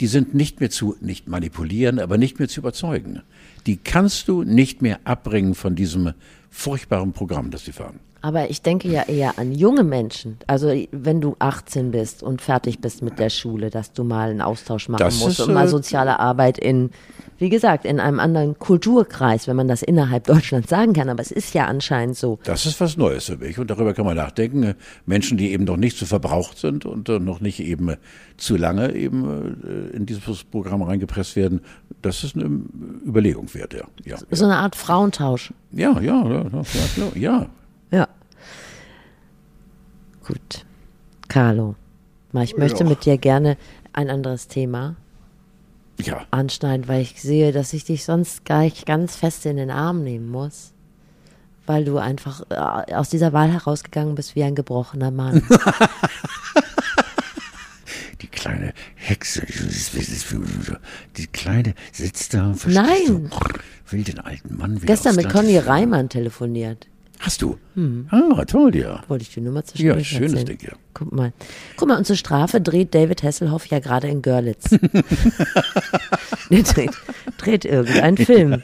[0.00, 3.22] die sind nicht mehr zu, nicht manipulieren, aber nicht mehr zu überzeugen.
[3.66, 6.12] Die kannst du nicht mehr abbringen von diesem
[6.50, 7.98] furchtbaren Programm, das sie fahren.
[8.28, 10.36] Aber ich denke ja eher an junge Menschen.
[10.46, 14.42] Also wenn du 18 bist und fertig bist mit der Schule, dass du mal einen
[14.42, 16.90] Austausch machen Das musst ist, und mal äh, soziale Arbeit in,
[17.38, 21.08] wie gesagt, in einem anderen Kulturkreis, wenn man das innerhalb Deutschlands sagen kann.
[21.08, 22.38] Aber es ist ja anscheinend so.
[22.44, 24.62] Das ist was Neues für mich und darüber kann man nachdenken.
[24.62, 24.74] Äh,
[25.06, 27.94] Menschen, die eben noch nicht so verbraucht sind und äh, noch nicht eben
[28.36, 31.62] zu lange eben in dieses Programm reingepresst werden,
[32.02, 32.44] das ist eine
[33.06, 33.84] Überlegung wert, ja.
[34.04, 35.54] Ja, So eine Art Frauentausch.
[35.72, 37.46] ja, ja, ja, ja, ja.
[40.28, 40.64] Gut.
[41.28, 41.74] Carlo,
[42.42, 42.90] ich möchte Ja.
[42.90, 43.56] mit dir gerne
[43.92, 44.96] ein anderes Thema
[46.00, 46.24] ja.
[46.30, 50.28] anschneiden, weil ich sehe, dass ich dich sonst gleich ganz fest in den Arm nehmen
[50.30, 50.72] muss.
[51.66, 55.42] Weil du einfach äh, aus dieser Wahl herausgegangen bist wie ein gebrochener Mann.
[58.22, 59.42] Die kleine Hexe,
[61.16, 63.30] die kleine sitzt da und Nein.
[63.90, 65.58] will den alten Mann wieder Gestern mit Conny.
[65.58, 66.86] Reimann telefoniert.
[67.20, 67.58] Hast du?
[68.10, 69.02] Ah, toll, ja.
[69.08, 70.72] Wollte ich nur mal zu Ja, schönes Ding, ja.
[70.94, 71.32] Guck mal.
[71.76, 74.70] Guck mal, und zur Strafe dreht David Hasselhoff ja gerade in Görlitz.
[76.50, 76.92] Der dreht,
[77.36, 78.62] dreht irgendeinen Film.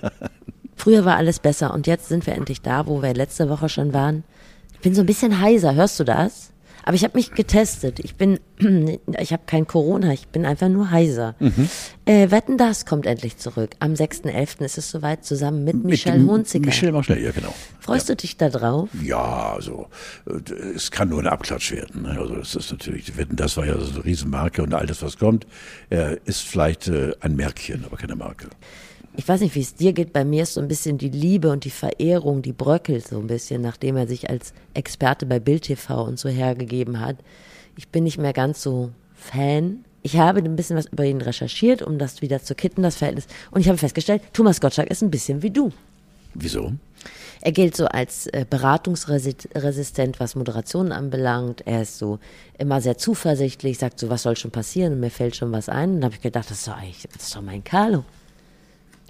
[0.77, 3.93] Früher war alles besser und jetzt sind wir endlich da, wo wir letzte Woche schon
[3.93, 4.25] waren.
[4.75, 6.51] Ich bin so ein bisschen heiser, hörst du das?
[6.87, 7.99] Aber ich habe mich getestet.
[8.01, 8.38] Ich bin,
[9.18, 11.35] ich habe kein Corona, ich bin einfach nur heiser.
[11.40, 11.68] Mhm.
[12.05, 13.70] Äh, Wetten, das kommt endlich zurück.
[13.79, 14.62] Am 6.11.
[14.64, 16.66] ist es soweit, zusammen mit, Michelle dem- Hunziker.
[16.66, 17.55] Michelle mach schnell, ja, genau.
[17.81, 18.90] Freust du dich da drauf?
[19.03, 19.87] Ja, also
[20.27, 22.03] äh, es kann nur ein Abklatsch werden.
[22.03, 22.18] ne?
[22.20, 25.16] Also das ist natürlich, Wetten, das war ja so eine Riesenmarke und all das, was
[25.16, 25.47] kommt,
[25.90, 28.49] äh, ist vielleicht äh, ein Märkchen, aber keine Marke.
[29.16, 31.50] Ich weiß nicht, wie es dir geht, bei mir ist so ein bisschen die Liebe
[31.50, 35.62] und die Verehrung, die bröckelt so ein bisschen, nachdem er sich als Experte bei Bild
[35.62, 37.16] TV und so hergegeben hat.
[37.77, 39.85] Ich bin nicht mehr ganz so Fan.
[40.03, 43.27] Ich habe ein bisschen was über ihn recherchiert, um das wieder zu kitten, das Verhältnis.
[43.53, 45.72] Und ich habe festgestellt, Thomas Gottschalk ist ein bisschen wie du.
[46.35, 46.72] Wieso?
[47.40, 51.62] Er gilt so als äh, beratungsresistent, was Moderationen anbelangt.
[51.66, 52.18] Er ist so
[52.59, 55.90] immer sehr zuversichtlich, sagt so, was soll schon passieren und mir fällt schon was ein.
[55.90, 58.05] Und dann habe ich gedacht, das ist doch eigentlich, das ist doch mein Carlo.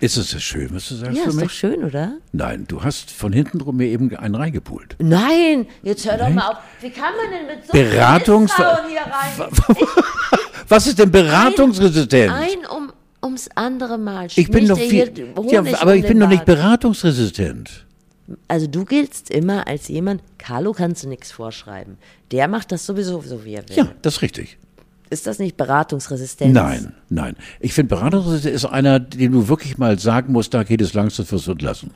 [0.05, 1.53] Ist es das schön, was du sagst Ja, für ist doch mich?
[1.53, 2.19] schön, oder?
[2.33, 4.97] Nein, du hast von hinten drum mir eben einen reingepult.
[4.99, 6.57] Nein, jetzt hör doch mal auf.
[6.83, 8.55] Wie kann man denn mit so Beratungs-
[8.87, 9.79] hier rein?
[10.69, 12.31] Was ist denn beratungsresistent?
[12.31, 14.27] Ein um, ums andere Mal.
[14.37, 15.11] ich bin er viel,
[15.51, 17.87] ja, aber ich bin doch nicht beratungsresistent.
[18.47, 21.97] Also du giltst immer als jemand, Carlo kannst du nichts vorschreiben.
[22.31, 23.77] Der macht das sowieso so, wie er will.
[23.79, 24.59] Ja, das ist richtig.
[25.11, 26.53] Ist das nicht Beratungsresistenz?
[26.55, 27.37] Nein, nein.
[27.61, 31.27] Ich finde, beratungsresistent ist einer, den du wirklich mal sagen musst, da geht es langsam
[31.27, 31.91] fürs und lassen.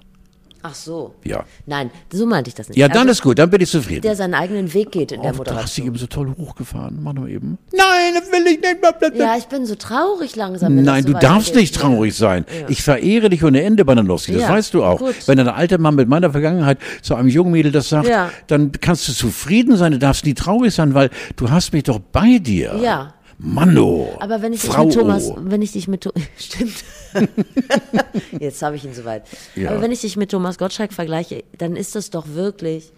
[0.63, 1.15] Ach so.
[1.25, 1.45] Ja.
[1.67, 2.77] Nein, so meinte ich das nicht.
[2.79, 4.03] Ja, dann also, ist gut, dann bin ich zufrieden.
[4.03, 5.87] der seinen eigenen Weg geht in der Oh, da hast du Moderation.
[5.87, 6.99] eben so toll hochgefahren.
[7.03, 7.59] Mach doch eben.
[7.73, 8.81] Nein, das will ich nicht.
[8.81, 9.25] Blablabla.
[9.25, 10.75] Ja, ich bin so traurig langsam.
[10.75, 12.45] Nein, das du so darfst nicht traurig sein.
[12.69, 14.33] Ich verehre dich ohne Ende, Bananowski.
[14.33, 14.99] Das Ja, weißt du auch.
[14.99, 15.15] gut.
[15.27, 18.31] Wenn ein alter Mann mit meiner Vergangenheit zu einem jungen Mädel das sagt, Ja.
[18.49, 19.93] dann kannst du zufrieden sein.
[19.93, 22.79] Du darfst nie traurig sein, weil du hast mich doch bei dir.
[22.83, 23.15] Ja.
[23.39, 24.17] Manno.
[24.21, 26.85] Aber wenn ich dich Frau mit Thomas, wenn ich dich mit Tho- stimmt.
[28.41, 29.25] Jetzt habe ich ihn soweit.
[29.55, 29.71] Ja.
[29.71, 32.93] Aber wenn ich dich mit Thomas Gottschalk vergleiche, dann ist es doch wirklich,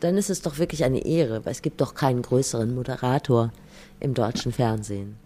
[0.00, 3.52] dann ist es doch wirklich eine Ehre, weil es gibt doch keinen größeren Moderator
[4.00, 5.16] im deutschen Fernsehen.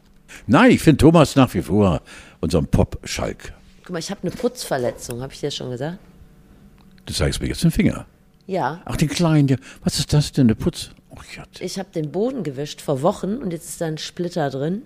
[0.46, 2.02] Nein, ich finde Thomas nach wie vor
[2.40, 3.52] unseren Pop-Schalk.
[3.85, 5.98] Guck mal, ich habe eine Putzverletzung, habe ich dir das schon gesagt?
[7.07, 8.05] Du zeigst mir jetzt den Finger.
[8.48, 8.81] Ja.
[8.85, 9.57] Ach, den kleinen.
[9.85, 10.90] Was ist das denn, der Putz?
[11.16, 11.42] Oh.
[11.61, 14.83] Ich habe den Boden gewischt vor Wochen und jetzt ist da ein Splitter drin.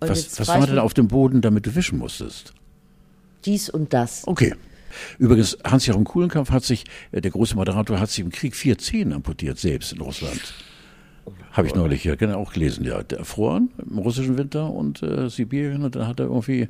[0.00, 2.52] Und Was, was war denn auf dem Boden, damit du wischen musstest?
[3.44, 4.26] dies und das.
[4.26, 4.54] Okay.
[5.18, 9.12] Übrigens, Hans-Jochen Kuhlenkampf hat sich, äh, der große Moderator, hat sich im Krieg vier Zehen
[9.12, 10.54] amputiert, selbst in Russland.
[11.52, 13.02] Habe ich neulich ja genau auch gelesen, ja.
[13.02, 16.68] Der erfroren im russischen Winter und äh, Sibirien und dann hat er irgendwie,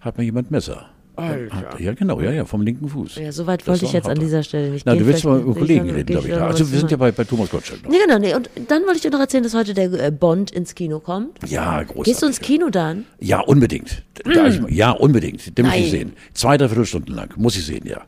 [0.00, 0.88] hat mir jemand Messer.
[1.16, 3.16] Hat, ja, genau, ja, ja, vom linken Fuß.
[3.16, 5.00] Ja, so weit wollte ich jetzt an dieser Stelle nicht Na, gehen.
[5.02, 6.34] du willst mal über Kollegen reden, glaube ich.
[6.34, 7.90] Also wir sind ja bei, bei Thomas Gottschalk noch.
[7.90, 8.34] Nee, genau, nee.
[8.34, 11.38] Und dann wollte ich dir noch erzählen, dass heute der äh, Bond ins Kino kommt.
[11.48, 12.04] Ja, großartig.
[12.04, 13.06] Gehst du ins Kino dann?
[13.18, 14.02] Ja, unbedingt.
[14.24, 15.56] Da ich, ja, unbedingt.
[15.56, 15.90] Den muss ich Nein.
[15.90, 16.12] sehen.
[16.34, 17.32] Zwei, drei Viertelstunden lang.
[17.36, 18.02] Muss ich sehen, ja.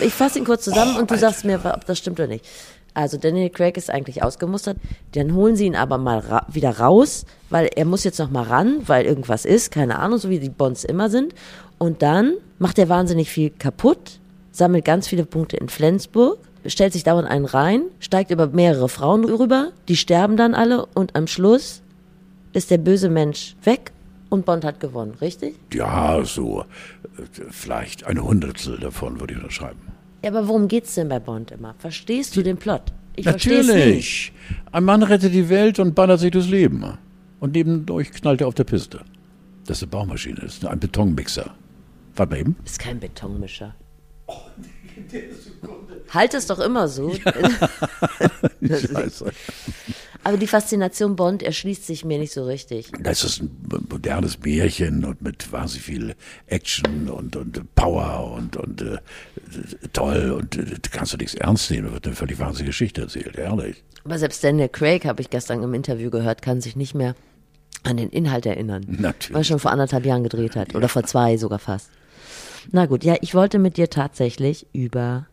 [0.00, 1.30] Ich fasse ihn kurz zusammen Oh, und du Alter.
[1.30, 2.44] sagst mir, ob das stimmt oder nicht.
[2.94, 4.76] Also Daniel Craig ist eigentlich ausgemustert.
[5.12, 8.44] Dann holen sie ihn aber mal ra wieder raus, weil er muss jetzt noch mal
[8.44, 11.34] ran, weil irgendwas ist, keine Ahnung, so wie die Bonds immer sind.
[11.78, 14.20] Und dann macht er wahnsinnig viel kaputt,
[14.52, 19.24] sammelt ganz viele Punkte in Flensburg, stellt sich dauernd einen rein, steigt über mehrere Frauen
[19.24, 21.82] rüber, die sterben dann alle und am Schluss
[22.52, 23.92] ist der böse Mensch weg
[24.30, 25.56] und Bond hat gewonnen, richtig?
[25.72, 29.93] Ja, so äh, vielleicht ein Hundertstel davon würde ich unterschreiben.
[30.24, 31.74] Ja, aber worum geht's denn bei Bond immer?
[31.76, 32.80] Verstehst du den Plot?
[33.14, 34.32] Ich Natürlich.
[34.72, 36.82] Ein Mann rettet die Welt und ballert sich durchs Leben.
[37.40, 39.02] Und nebendurch knallt er auf der Piste.
[39.66, 41.54] Das ist eine Baumaschine, das ist ein Betonmixer.
[42.16, 42.56] Warte mal eben.
[42.64, 43.74] Ist kein Betonmischer.
[44.26, 44.32] Oh,
[46.08, 47.12] halt es doch immer so.
[48.62, 49.30] Scheiße.
[50.24, 52.90] Aber die Faszination Bond erschließt sich mir nicht so richtig.
[52.98, 53.50] Das ist ein
[53.90, 56.14] modernes Märchen und mit wahnsinnig viel
[56.46, 58.98] Action und, und Power und, und äh,
[59.92, 61.88] toll und äh, kannst du nichts ernst nehmen.
[61.88, 63.84] Da wird eine völlig wahnsinnige Geschichte erzählt, ehrlich.
[64.04, 67.14] Aber selbst Daniel Craig, habe ich gestern im Interview gehört, kann sich nicht mehr
[67.82, 68.86] an den Inhalt erinnern.
[68.88, 69.34] Natürlich.
[69.34, 70.72] Weil er schon vor anderthalb Jahren gedreht hat.
[70.72, 70.78] Ja.
[70.78, 71.90] Oder vor zwei sogar fast.
[72.72, 75.26] Na gut, ja, ich wollte mit dir tatsächlich über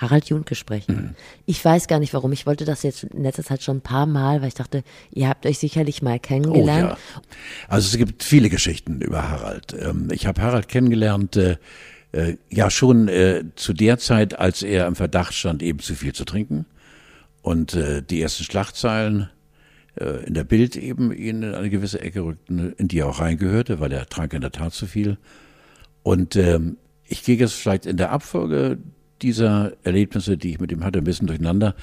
[0.00, 0.94] Harald Junke sprechen.
[0.94, 1.14] Mhm.
[1.44, 2.32] Ich weiß gar nicht warum.
[2.32, 5.28] Ich wollte das jetzt in letzter Zeit schon ein paar Mal, weil ich dachte, ihr
[5.28, 6.92] habt euch sicherlich mal kennengelernt.
[6.92, 7.22] Oh, ja.
[7.68, 9.74] Also es gibt viele Geschichten über Harald.
[9.78, 11.56] Ähm, ich habe Harald kennengelernt, äh,
[12.12, 16.14] äh, ja schon äh, zu der Zeit, als er im Verdacht stand, eben zu viel
[16.14, 16.66] zu trinken.
[17.42, 17.74] Und
[18.10, 19.30] die ersten Schlagzeilen
[19.96, 23.80] in der Bild eben ihn in eine gewisse Ecke rückten, in die er auch reingehörte,
[23.80, 25.16] weil er trank in der Tat zu viel.
[26.02, 28.76] Und ähm, ich gehe jetzt vielleicht in der Abfolge
[29.22, 31.74] dieser Erlebnisse, die ich mit ihm hatte, ein bisschen durcheinander.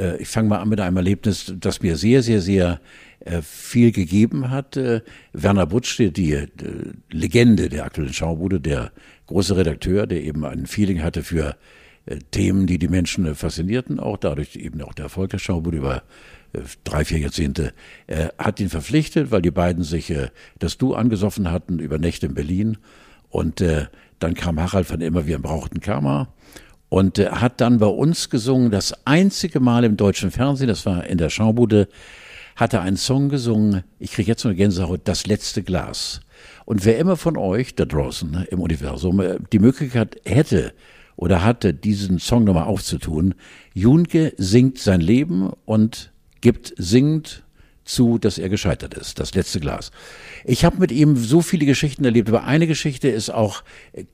[0.00, 2.80] Äh, ich fange mal an mit einem Erlebnis, das mir sehr, sehr, sehr
[3.20, 4.76] äh, viel gegeben hat.
[4.76, 6.46] Äh, Werner Butsch, die,
[7.10, 8.92] Legende der aktuellen Schaubude, der
[9.26, 11.56] große Redakteur, der eben ein Feeling hatte für
[12.30, 16.02] Themen, die die Menschen faszinierten, auch dadurch eben auch der Erfolg der Schaubude über
[16.82, 17.72] drei, vier Jahrzehnte,
[18.38, 20.12] hat ihn verpflichtet, weil die beiden sich
[20.58, 22.78] das Du angesoffen hatten über Nächte in Berlin.
[23.28, 23.62] Und
[24.18, 26.32] dann kam Harald von immer, wir brauchten Karma
[26.90, 31.06] und äh, hat dann bei uns gesungen, das einzige Mal im deutschen Fernsehen, das war
[31.06, 31.88] in der Schaubude,
[32.56, 36.20] hat er einen Song gesungen, ich kriege jetzt nur Gänsehaut, das letzte Glas.
[36.66, 40.74] Und wer immer von euch da draußen ne, im Universum äh, die Möglichkeit hätte
[41.16, 43.34] oder hatte, diesen Song nochmal aufzutun,
[43.72, 47.44] Junke singt sein Leben und gibt singend
[47.90, 49.18] zu, dass er gescheitert ist.
[49.18, 49.90] Das letzte Glas.
[50.44, 53.62] Ich habe mit ihm so viele Geschichten erlebt, aber eine Geschichte ist auch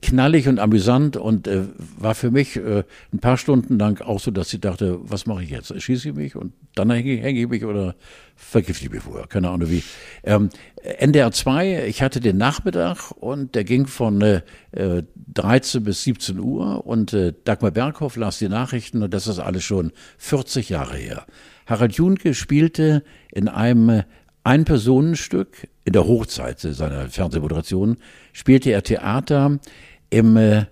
[0.01, 1.63] knallig und amüsant und äh,
[1.97, 5.43] war für mich äh, ein paar Stunden lang auch so, dass ich dachte, was mache
[5.43, 5.79] ich jetzt?
[5.79, 7.95] Schieße ich mich und dann hänge, hänge ich mich oder
[8.35, 9.27] vergifte ich mich vorher?
[9.27, 9.83] Keine Ahnung wie.
[10.23, 10.49] Ähm,
[10.83, 16.85] NDR 2, ich hatte den Nachmittag und der ging von äh, 13 bis 17 Uhr
[16.85, 21.25] und äh, Dagmar Berghoff las die Nachrichten und das ist alles schon 40 Jahre her.
[21.67, 24.03] Harald Junke spielte in einem
[24.43, 27.97] Ein-Personenstück in der Hochzeit seiner Fernsehmoderation,
[28.33, 29.59] spielte er Theater
[30.09, 30.65] im äh,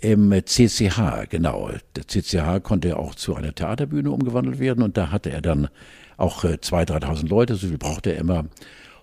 [0.00, 1.70] im CCH, genau.
[1.96, 5.68] Der CCH konnte auch zu einer Theaterbühne umgewandelt werden und da hatte er dann
[6.16, 8.44] auch äh, zwei, dreitausend Leute, so viel brauchte er immer.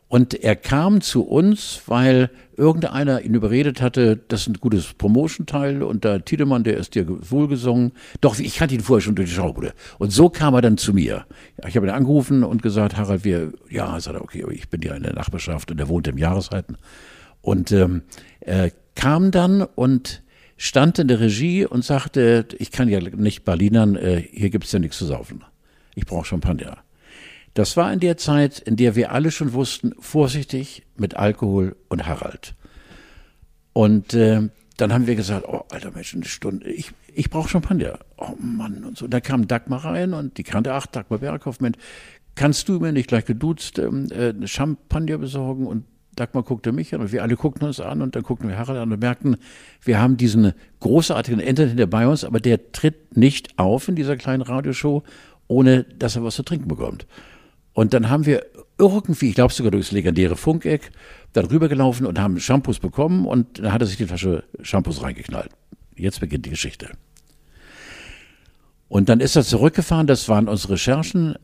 [0.07, 5.81] Und er kam zu uns, weil irgendeiner ihn überredet hatte, das ist ein gutes Promotion-Teil
[5.81, 7.91] und der Tiedemann, der ist dir wohlgesungen.
[8.21, 9.73] Doch, ich kannte ihn vorher schon durch die Schaubude.
[9.97, 11.25] Und so kam er dann zu mir.
[11.67, 14.93] Ich habe ihn angerufen und gesagt, Harald, wir, ja, sagt er, okay, ich bin ja
[14.93, 16.77] in der Nachbarschaft und er wohnt im Jahreszeiten.
[17.41, 18.03] Und ähm,
[18.39, 20.23] er kam dann und
[20.55, 24.79] stand in der Regie und sagte, ich kann ja nicht Berlinern, äh, hier gibt's ja
[24.79, 25.43] nichts zu saufen.
[25.95, 26.84] Ich brauche Champagner.
[27.55, 32.05] Das war in der Zeit, in der wir alle schon wussten, vorsichtig mit Alkohol und
[32.05, 32.53] Harald.
[33.71, 37.99] Und äh, dann haben wir gesagt, oh, alter Mensch, eine Stunde, ich, ich brauche Champagner.
[38.17, 39.05] Oh Mann, und so.
[39.05, 41.77] Und dann kam Dagmar rein und die kannte, ach, Dagmar Berghoff, Mensch,
[42.35, 45.65] kannst du mir nicht gleich geduzt ähm, äh, Champagner besorgen?
[45.65, 45.85] Und
[46.17, 48.79] Dagmar guckte mich an und wir alle guckten uns an und dann guckten wir Harald
[48.79, 49.37] an und merkten,
[49.81, 54.41] wir haben diesen großartigen Entertainer bei uns, aber der tritt nicht auf in dieser kleinen
[54.41, 55.03] Radioshow,
[55.47, 57.07] ohne dass er was zu trinken bekommt.
[57.75, 58.45] Und dann haben wir
[58.77, 60.91] irgendwie, ich glaube sogar durchs legendäre Funkeck,
[61.33, 65.51] dann rübergelaufen und haben Shampoos bekommen und dann hat er sich die Flasche Shampoos reingeknallt.
[65.97, 66.91] Jetzt beginnt die Geschichte.
[68.87, 71.35] Und dann ist er zurückgefahren, das waren unsere Recherchen,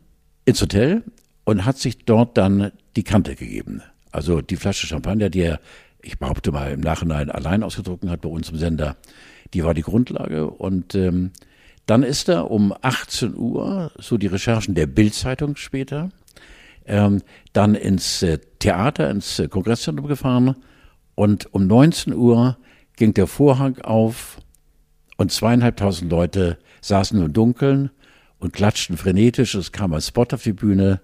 [0.46, 1.04] ins Hotel
[1.44, 3.82] und hat sich dort dann die Kante gegeben.
[4.13, 5.60] Also die Flasche Champagner, die er,
[6.02, 8.96] ich behaupte mal, im Nachhinein allein ausgedruckt hat bei uns im Sender,
[9.54, 10.50] die war die Grundlage.
[10.50, 11.32] Und ähm,
[11.86, 16.10] dann ist er um 18 Uhr, so die Recherchen der Bildzeitung später,
[16.92, 17.22] ähm,
[17.54, 20.58] dann ins äh, Theater, ins äh, Kongresszentrum gefahren
[21.16, 22.58] und um 19 Uhr
[22.98, 24.40] ging der Vorhang auf
[25.16, 27.92] und zweieinhalbtausend Leute saßen im Dunkeln
[28.40, 29.56] und klatschten frenetisch.
[29.56, 31.02] Es kam ein Spot auf die Bühne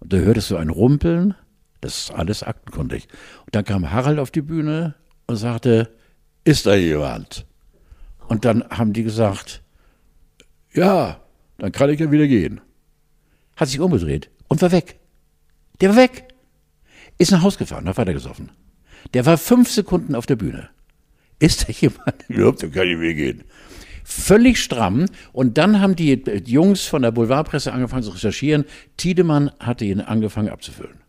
[0.00, 1.34] und da hörtest du ein Rumpeln.
[1.80, 3.06] Das ist alles aktenkundig.
[3.46, 4.96] Und dann kam Harald auf die Bühne
[5.28, 5.94] und sagte,
[6.42, 7.46] ist da jemand?
[8.26, 9.62] Und dann haben die gesagt,
[10.72, 11.20] ja,
[11.58, 12.60] dann kann ich ja wieder gehen.
[13.54, 14.97] Hat sich umgedreht und war weg.
[15.80, 16.24] Der war weg.
[17.18, 18.50] Ist nach Haus gefahren, hat weitergesoffen.
[19.14, 20.70] Der war fünf Sekunden auf der Bühne.
[21.38, 23.44] Ist da jemand überhaupt, dann kann ich mir gehen.
[24.04, 25.06] Völlig stramm.
[25.32, 28.64] Und dann haben die Jungs von der Boulevardpresse angefangen zu recherchieren.
[28.96, 31.00] Tiedemann hatte ihn angefangen abzufüllen.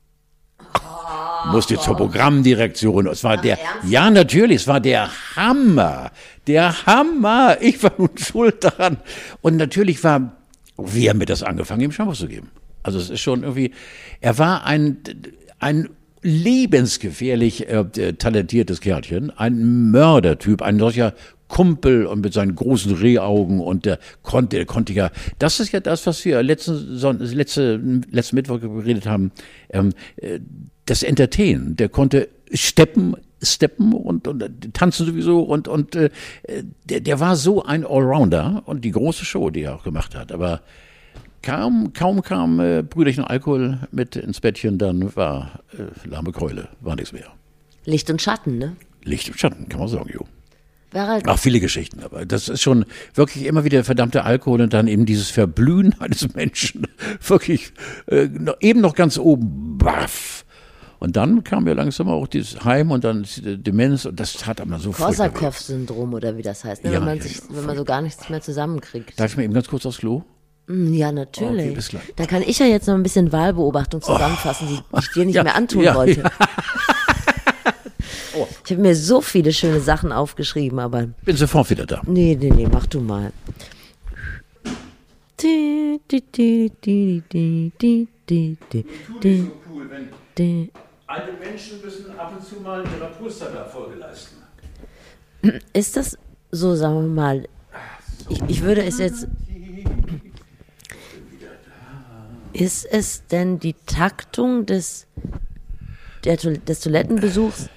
[0.59, 1.51] Oh.
[1.51, 3.07] musste zur Programmdirektion.
[3.07, 6.11] Es war der, ja natürlich, es war der Hammer,
[6.47, 7.57] der Hammer.
[7.61, 8.97] Ich war nun schuld daran.
[9.41, 10.35] Und natürlich war,
[10.77, 12.51] wie haben wir das angefangen, ihm Chance zu geben?
[12.89, 13.71] Also es ist schon irgendwie,
[14.19, 14.97] er war ein,
[15.59, 15.89] ein
[16.23, 21.13] lebensgefährlich äh, talentiertes Kerlchen, ein Mördertyp, ein solcher
[21.47, 25.79] Kumpel und mit seinen großen Rehaugen und der konnte, der konnte ja, das ist ja
[25.79, 29.31] das, was wir letzten, letzte, letzten Mittwoch geredet haben,
[29.69, 30.39] ähm, äh,
[30.85, 36.09] das Entertainen, der konnte steppen, steppen und, und tanzen sowieso und, und äh,
[36.85, 40.31] der, der war so ein Allrounder und die große Show, die er auch gemacht hat,
[40.31, 40.61] aber
[41.41, 46.95] kaum, kaum kam äh, Brüderchen Alkohol mit ins Bettchen, dann war äh, lahme Keule, war
[46.95, 47.27] nichts mehr.
[47.85, 48.75] Licht und Schatten, ne?
[49.03, 50.25] Licht und Schatten, kann man sagen, jo.
[50.91, 55.05] Ach, viele Geschichten, aber das ist schon wirklich immer wieder verdammter Alkohol und dann eben
[55.05, 56.87] dieses Verblühen eines Menschen.
[57.27, 57.73] Wirklich
[58.07, 58.27] äh,
[58.59, 60.45] eben noch ganz oben, baff.
[60.97, 64.79] Und dann kam ja langsam auch dieses Heim und dann Demenz und das hat aber
[64.79, 66.91] so Korsakow-Syndrom oder wie das heißt, ne?
[66.91, 69.17] ja, wenn, man ja, sich, wenn man so gar nichts mehr zusammenkriegt.
[69.17, 70.23] Darf ich mal eben ganz kurz aufs Klo?
[70.69, 71.93] Mm, ja, natürlich.
[71.95, 74.97] Okay, da kann ich ja jetzt noch ein bisschen Wahlbeobachtung zusammenfassen, oh.
[74.97, 76.23] die ich dir nicht mehr antun wollte.
[78.35, 78.47] Oh.
[78.63, 81.07] Ich habe mir so viele schöne Sachen aufgeschrieben, aber.
[81.25, 82.01] Bin sofort wieder da.
[82.05, 83.33] Nee, nee, nee, mach du mal.
[91.07, 94.37] Alte Menschen müssen ab und zu mal ihre Poster da Folge leisten.
[95.73, 96.17] Ist das
[96.51, 97.47] so, sagen wir mal,
[98.29, 99.27] ich, ich würde es jetzt.
[102.53, 105.07] Ist es denn die Taktung des,
[106.23, 107.69] der, des Toilettenbesuchs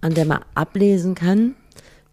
[0.00, 1.56] an der man ablesen kann,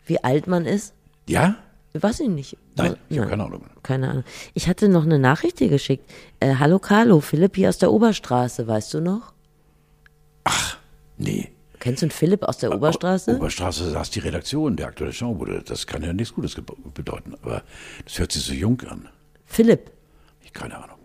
[0.06, 0.94] wie alt man ist?
[1.28, 1.56] Ja?
[1.94, 2.58] Weiß ich nicht.
[2.76, 3.66] Nein, ich habe keine Ahnung.
[3.82, 4.24] Keine Ahnung.
[4.54, 6.10] Ich hatte noch eine Nachricht dir geschickt.
[6.40, 9.34] Äh, Hallo Carlo, Philipp hier aus der Oberstraße, weißt du noch?
[10.44, 10.78] Ach,
[11.18, 11.50] nee.
[11.80, 13.36] Kennst du einen Philipp aus der Oberstraße?
[13.36, 15.64] Oberstraße saß die Redaktion der aktuellen Schaubude.
[15.66, 16.56] Das kann ja nichts Gutes
[16.94, 17.64] bedeuten, aber
[18.04, 19.10] das hört sich so jung an.
[19.46, 19.92] Philipp?
[20.44, 20.97] Ich keine Ahnung.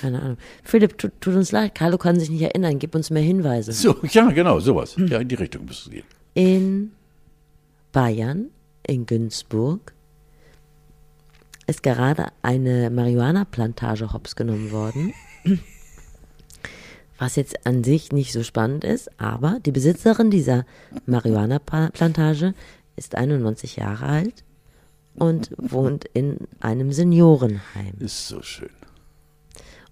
[0.00, 0.36] Keine Ahnung.
[0.62, 3.72] Philipp, tut, tut uns leid, Carlo kann sich nicht erinnern, gib uns mehr Hinweise.
[3.72, 4.96] So, ja, genau, sowas.
[4.96, 6.04] Ja, in die Richtung müsste es gehen
[6.36, 6.92] in
[7.92, 8.50] Bayern,
[8.86, 9.94] in Günzburg,
[11.66, 15.14] ist gerade eine Marihuana-Plantage hops genommen worden.
[17.18, 20.66] Was jetzt an sich nicht so spannend ist, aber die Besitzerin dieser
[21.06, 22.52] Marihuana-Plantage
[22.96, 24.44] ist 91 Jahre alt
[25.14, 27.94] und wohnt in einem Seniorenheim.
[27.98, 28.68] Ist so schön.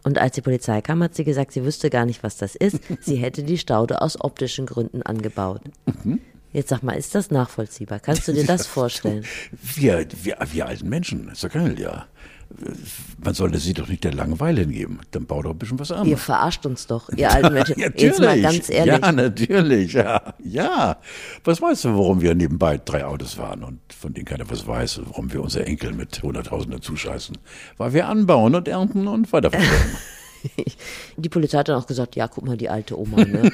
[0.04, 2.78] Und als die Polizei kam, hat sie gesagt, sie wüsste gar nicht, was das ist.
[3.00, 5.62] Sie hätte die Staude aus optischen Gründen angebaut.
[6.04, 6.20] Mhm.
[6.52, 7.98] Jetzt sag mal, ist das nachvollziehbar?
[7.98, 9.24] Kannst du dir das vorstellen?
[9.60, 12.06] Wir, wir, wir alten Menschen, ist doch geil, ja.
[13.22, 15.00] Man sollte sie doch nicht der Langeweile hingeben.
[15.10, 16.06] Dann baut doch ein bisschen was an.
[16.06, 17.78] Ihr verarscht uns doch, ihr alten Menschen.
[17.78, 19.00] ja, Jetzt mal ganz ehrlich.
[19.00, 20.34] Ja, natürlich, ja.
[20.42, 20.98] Ja.
[21.44, 25.00] Was weißt du, warum wir nebenbei drei Autos fahren und von denen keiner was weiß,
[25.06, 27.36] warum wir unsere Enkel mit Hunderttausenden zuscheißen?
[27.76, 29.96] Weil wir anbauen und ernten und weiterverkaufen.
[31.16, 33.24] die Polizei hat dann auch gesagt, ja, guck mal, die alte Oma.
[33.24, 33.50] Ne?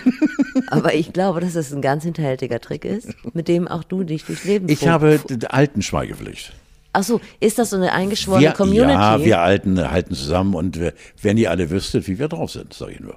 [0.69, 4.25] Aber ich glaube, dass das ein ganz hinterhältiger Trick ist, mit dem auch du dich
[4.25, 6.53] durchs Leben Ich habe alten Schweigepflicht.
[6.93, 8.93] Ach so, ist das so eine eingeschworene wir, Community?
[8.93, 12.73] Ja, wir Alten halten zusammen und wir, wenn ihr alle wüsstet, wie wir drauf sind,
[12.75, 13.17] sage ich nur.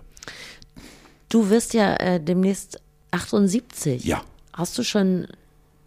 [1.30, 2.80] Du wirst ja äh, demnächst
[3.12, 4.06] 78.
[4.06, 4.22] Ja.
[4.54, 5.28] Hast du schon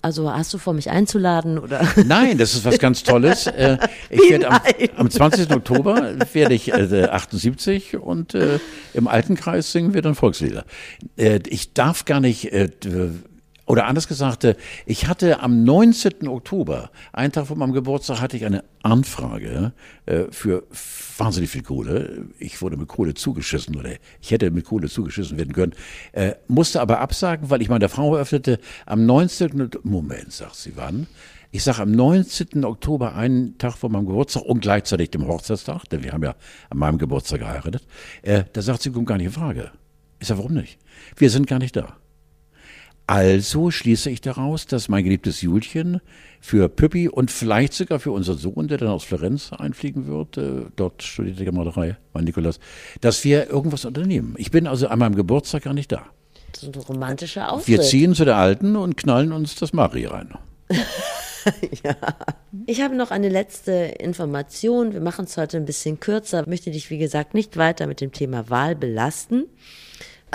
[0.07, 1.85] also hast du vor, mich einzuladen oder?
[2.05, 3.51] Nein, das ist was ganz Tolles.
[3.57, 3.79] Äh,
[4.11, 4.61] ich werde am,
[4.97, 5.51] am 20.
[5.51, 8.59] Oktober werde ich äh, 78 und äh,
[8.93, 10.65] im Altenkreis singen wir dann Volkslieder.
[11.17, 12.69] Äh, ich darf gar nicht äh,
[13.67, 14.55] oder anders gesagt, äh,
[14.87, 16.29] ich hatte am 19.
[16.29, 19.73] Oktober, einen Tag vor meinem Geburtstag, hatte ich eine Anfrage
[20.07, 20.65] äh, für
[21.19, 22.27] wahnsinnig viel Kohle.
[22.39, 25.73] Ich wurde mit Kohle zugeschissen oder ich hätte mit Kohle zugeschissen werden können,
[26.13, 29.71] äh, musste aber absagen, weil ich meiner Frau eröffnete, am 19.
[29.83, 31.09] Moment, sagt sie, wann?
[31.51, 32.65] Ich sage am 19.
[32.65, 36.35] Oktober, einen Tag vor meinem Geburtstag und gleichzeitig dem Hochzeitstag, denn wir haben ja
[36.71, 37.85] an meinem Geburtstag geheiratet,
[38.23, 39.73] äh, da sagt sie, kommt gar nicht in Frage.
[40.21, 40.79] Ich sage, warum nicht?
[41.17, 41.97] Wir sind gar nicht da.
[43.07, 46.01] Also schließe ich daraus, dass mein geliebtes Julchen
[46.41, 50.67] für Püppi und vielleicht sogar für unseren Sohn, der dann aus Florenz einfliegen wird, äh,
[50.75, 52.59] dort studiert er Malerei, mein Nikolas,
[53.01, 54.35] dass wir irgendwas unternehmen.
[54.39, 56.05] Ich bin also an meinem Geburtstag gar nicht da.
[56.53, 57.69] Das ist ein romantischer Auftritt.
[57.69, 60.35] Wir ziehen zu der Alten und knallen uns das Mari rein.
[61.85, 61.97] ja.
[62.67, 64.93] Ich habe noch eine letzte Information.
[64.93, 66.41] Wir machen es heute ein bisschen kürzer.
[66.41, 69.45] Ich möchte dich, wie gesagt, nicht weiter mit dem Thema Wahl belasten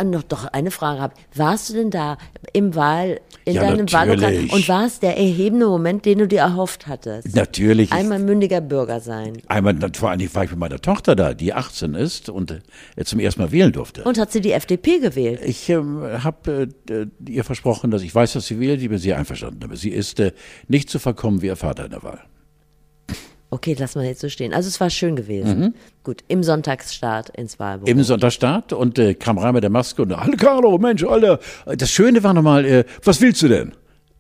[0.04, 1.14] noch doch eine Frage habe.
[1.36, 2.18] Warst du denn da
[2.54, 3.92] im Wahl, in Ja, deinem.
[3.92, 7.36] Wahllokal und war es der erhebende Moment, den du dir erhofft hattest?
[7.36, 7.92] Natürlich.
[7.92, 9.42] Einmal mündiger Bürger sein.
[9.48, 12.52] Einmal, vor allem war ich mit meiner Tochter da, die 18 ist und
[12.96, 14.04] äh, zum ersten Mal wählen durfte.
[14.04, 15.42] Und hat sie die FDP gewählt?
[15.44, 18.82] Ich ähm, habe äh, ihr versprochen, dass ich weiß, dass sie wählt.
[18.82, 19.64] Ich bin sehr einverstanden.
[19.64, 20.32] Aber sie ist äh,
[20.68, 22.20] nicht so verkommen wie ihr Vater in der Wahl.
[23.54, 24.54] Okay, lass mal jetzt so stehen.
[24.54, 25.76] Also es war schön gewesen.
[26.06, 27.92] Gut, im Sonntagsstart ins Wahlbüro.
[27.92, 28.00] Mhm.
[28.00, 31.40] Im Sonntagsstart und äh, kam rein mit der Maske und alle Carlo, Mensch, Alter.
[31.66, 33.74] Das Schöne war nochmal, äh, was willst du denn?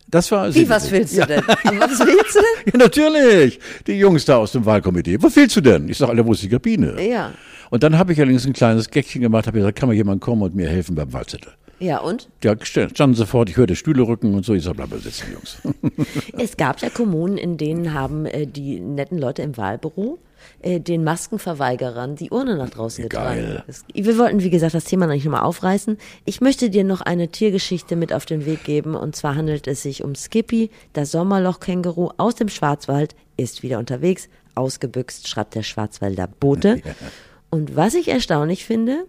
[0.09, 1.39] Das war Wie, was willst du denn?
[1.47, 2.73] Aber was willst du denn?
[2.73, 3.59] Ja, natürlich.
[3.87, 5.17] Die Jungs da aus dem Wahlkomitee.
[5.21, 5.87] Was willst du denn?
[5.87, 7.01] Ich sag, Alter, wo ist die Kabine?
[7.01, 7.31] Ja.
[7.69, 10.41] Und dann habe ich allerdings ein kleines Gäckchen gemacht, habe gesagt, kann mal jemand kommen
[10.41, 11.53] und mir helfen beim Wahlzettel.
[11.81, 12.29] Ja, und?
[12.43, 14.53] Ja, standen sofort, ich hörte Stühle rücken und so.
[14.53, 15.57] Ich sag, bleib mal sitzen, Jungs.
[16.37, 20.19] Es gab ja Kommunen, in denen haben äh, die netten Leute im Wahlbüro
[20.61, 23.41] äh, den Maskenverweigerern die Urne nach draußen getragen.
[23.41, 23.63] Geil.
[23.67, 25.97] Das, wir wollten, wie gesagt, das Thema noch nicht nochmal aufreißen.
[26.25, 28.95] Ich möchte dir noch eine Tiergeschichte mit auf den Weg geben.
[28.95, 34.29] Und zwar handelt es sich um Skippy, das Sommerlochkänguru aus dem Schwarzwald, ist wieder unterwegs,
[34.55, 36.81] ausgebüxt, schreibt der Schwarzwälder Bote.
[37.49, 39.05] Und was ich erstaunlich finde,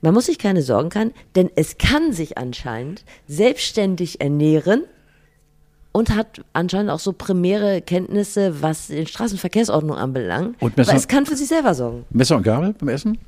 [0.00, 4.84] man muss sich keine Sorgen kann, denn es kann sich anscheinend selbstständig ernähren
[5.92, 10.60] und hat anscheinend auch so primäre Kenntnisse, was die Straßenverkehrsordnung anbelangt.
[10.60, 12.04] Und Messer- Aber es kann für sich selber sorgen.
[12.10, 13.18] Messer und Gabel beim Essen?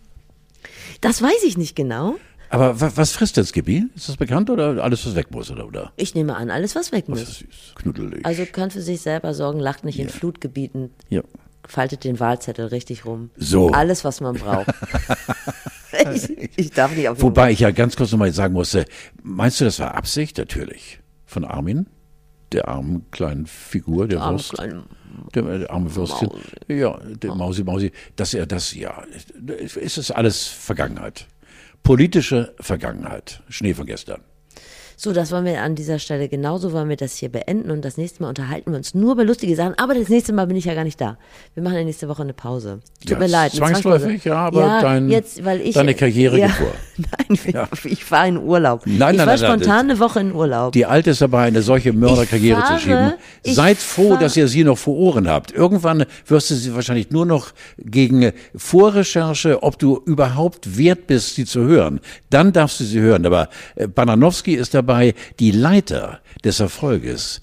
[1.01, 2.17] Das weiß ich nicht genau.
[2.51, 3.87] Aber wa- was frisst denn Skippy?
[3.95, 5.51] Ist das bekannt oder alles, was weg muss?
[5.51, 5.93] Oder, oder?
[5.97, 7.29] Ich nehme an, alles was weg Das muss.
[7.29, 7.75] ist süß.
[7.77, 8.27] Knuddelig.
[8.27, 11.23] Also kann für sich selber sorgen, lacht nicht in Flutgebieten, ja.
[11.67, 13.31] faltet den Wahlzettel richtig rum.
[13.37, 13.71] So.
[13.71, 14.67] Alles, was man braucht.
[16.15, 18.85] ich, ich darf nicht auf Wobei ich ja ganz kurz nochmal sagen musste,
[19.23, 20.39] meinst du, das war Absicht?
[20.39, 21.01] Natürlich.
[21.27, 21.87] Von Armin?
[22.53, 24.55] Der armen kleinen Figur, der armen Wurst.
[24.55, 24.85] kleinen
[25.35, 26.31] Der, äh, der arme Würstchen.
[26.69, 27.93] Ja, der Mausi Mausi.
[28.17, 29.03] Dass er das, ja,
[29.63, 31.27] es ist alles Vergangenheit.
[31.83, 33.43] Politische Vergangenheit.
[33.49, 34.23] Schnee von gestern.
[35.03, 37.97] So, das wollen wir an dieser Stelle genauso wollen wir das hier beenden und das
[37.97, 40.67] nächste Mal unterhalten wir uns nur über lustige Sachen, aber das nächste Mal bin ich
[40.67, 41.17] ja gar nicht da.
[41.55, 42.81] Wir machen ja nächste Woche eine Pause.
[43.01, 43.53] Tut Ja, mir leid.
[43.53, 46.73] zwangsläufig, ja, aber dein- jetzt, weil ich, deine Karriere ja, geht vor.
[46.99, 47.39] Nein,
[47.83, 48.83] ich, ich fahre in Urlaub.
[48.85, 50.73] Nein, ich nein, war nein, nein, spontan eine Woche in Urlaub.
[50.73, 53.15] Die Alte ist dabei, eine solche Mörderkarriere zu schieben.
[53.43, 55.51] Seid froh, dass ihr sie noch vor Ohren habt.
[55.51, 61.47] Irgendwann wirst du sie wahrscheinlich nur noch gegen Vorrecherche, ob du überhaupt wert bist, sie
[61.47, 62.01] zu hören.
[62.29, 63.25] Dann darfst du sie hören.
[63.25, 64.90] Aber äh, Bananowski ist dabei,
[65.39, 67.41] die Leiter des Erfolges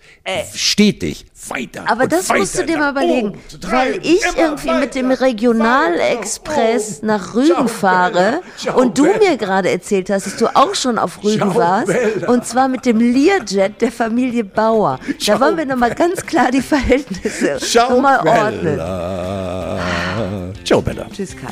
[0.54, 1.84] stetig weiter.
[1.86, 1.91] Äh.
[1.91, 6.98] aber das musst du weiter dir mal überlegen, weil ich irgendwie mit dem weiter, Regionalexpress
[6.98, 9.18] weiter, nach Rügen ciao, fahre ciao, und du Bella.
[9.20, 12.30] mir gerade erzählt hast, dass du auch schon auf Rügen Ciao, warst Bella.
[12.30, 15.00] und zwar mit dem Learjet der Familie Bauer.
[15.26, 18.64] Da wollen wir nochmal ganz klar die Verhältnisse Ciao, nochmal ordnen.
[18.64, 19.80] Bella.
[20.64, 21.08] Ciao, Bella.
[21.14, 21.48] Tschüss, Kai.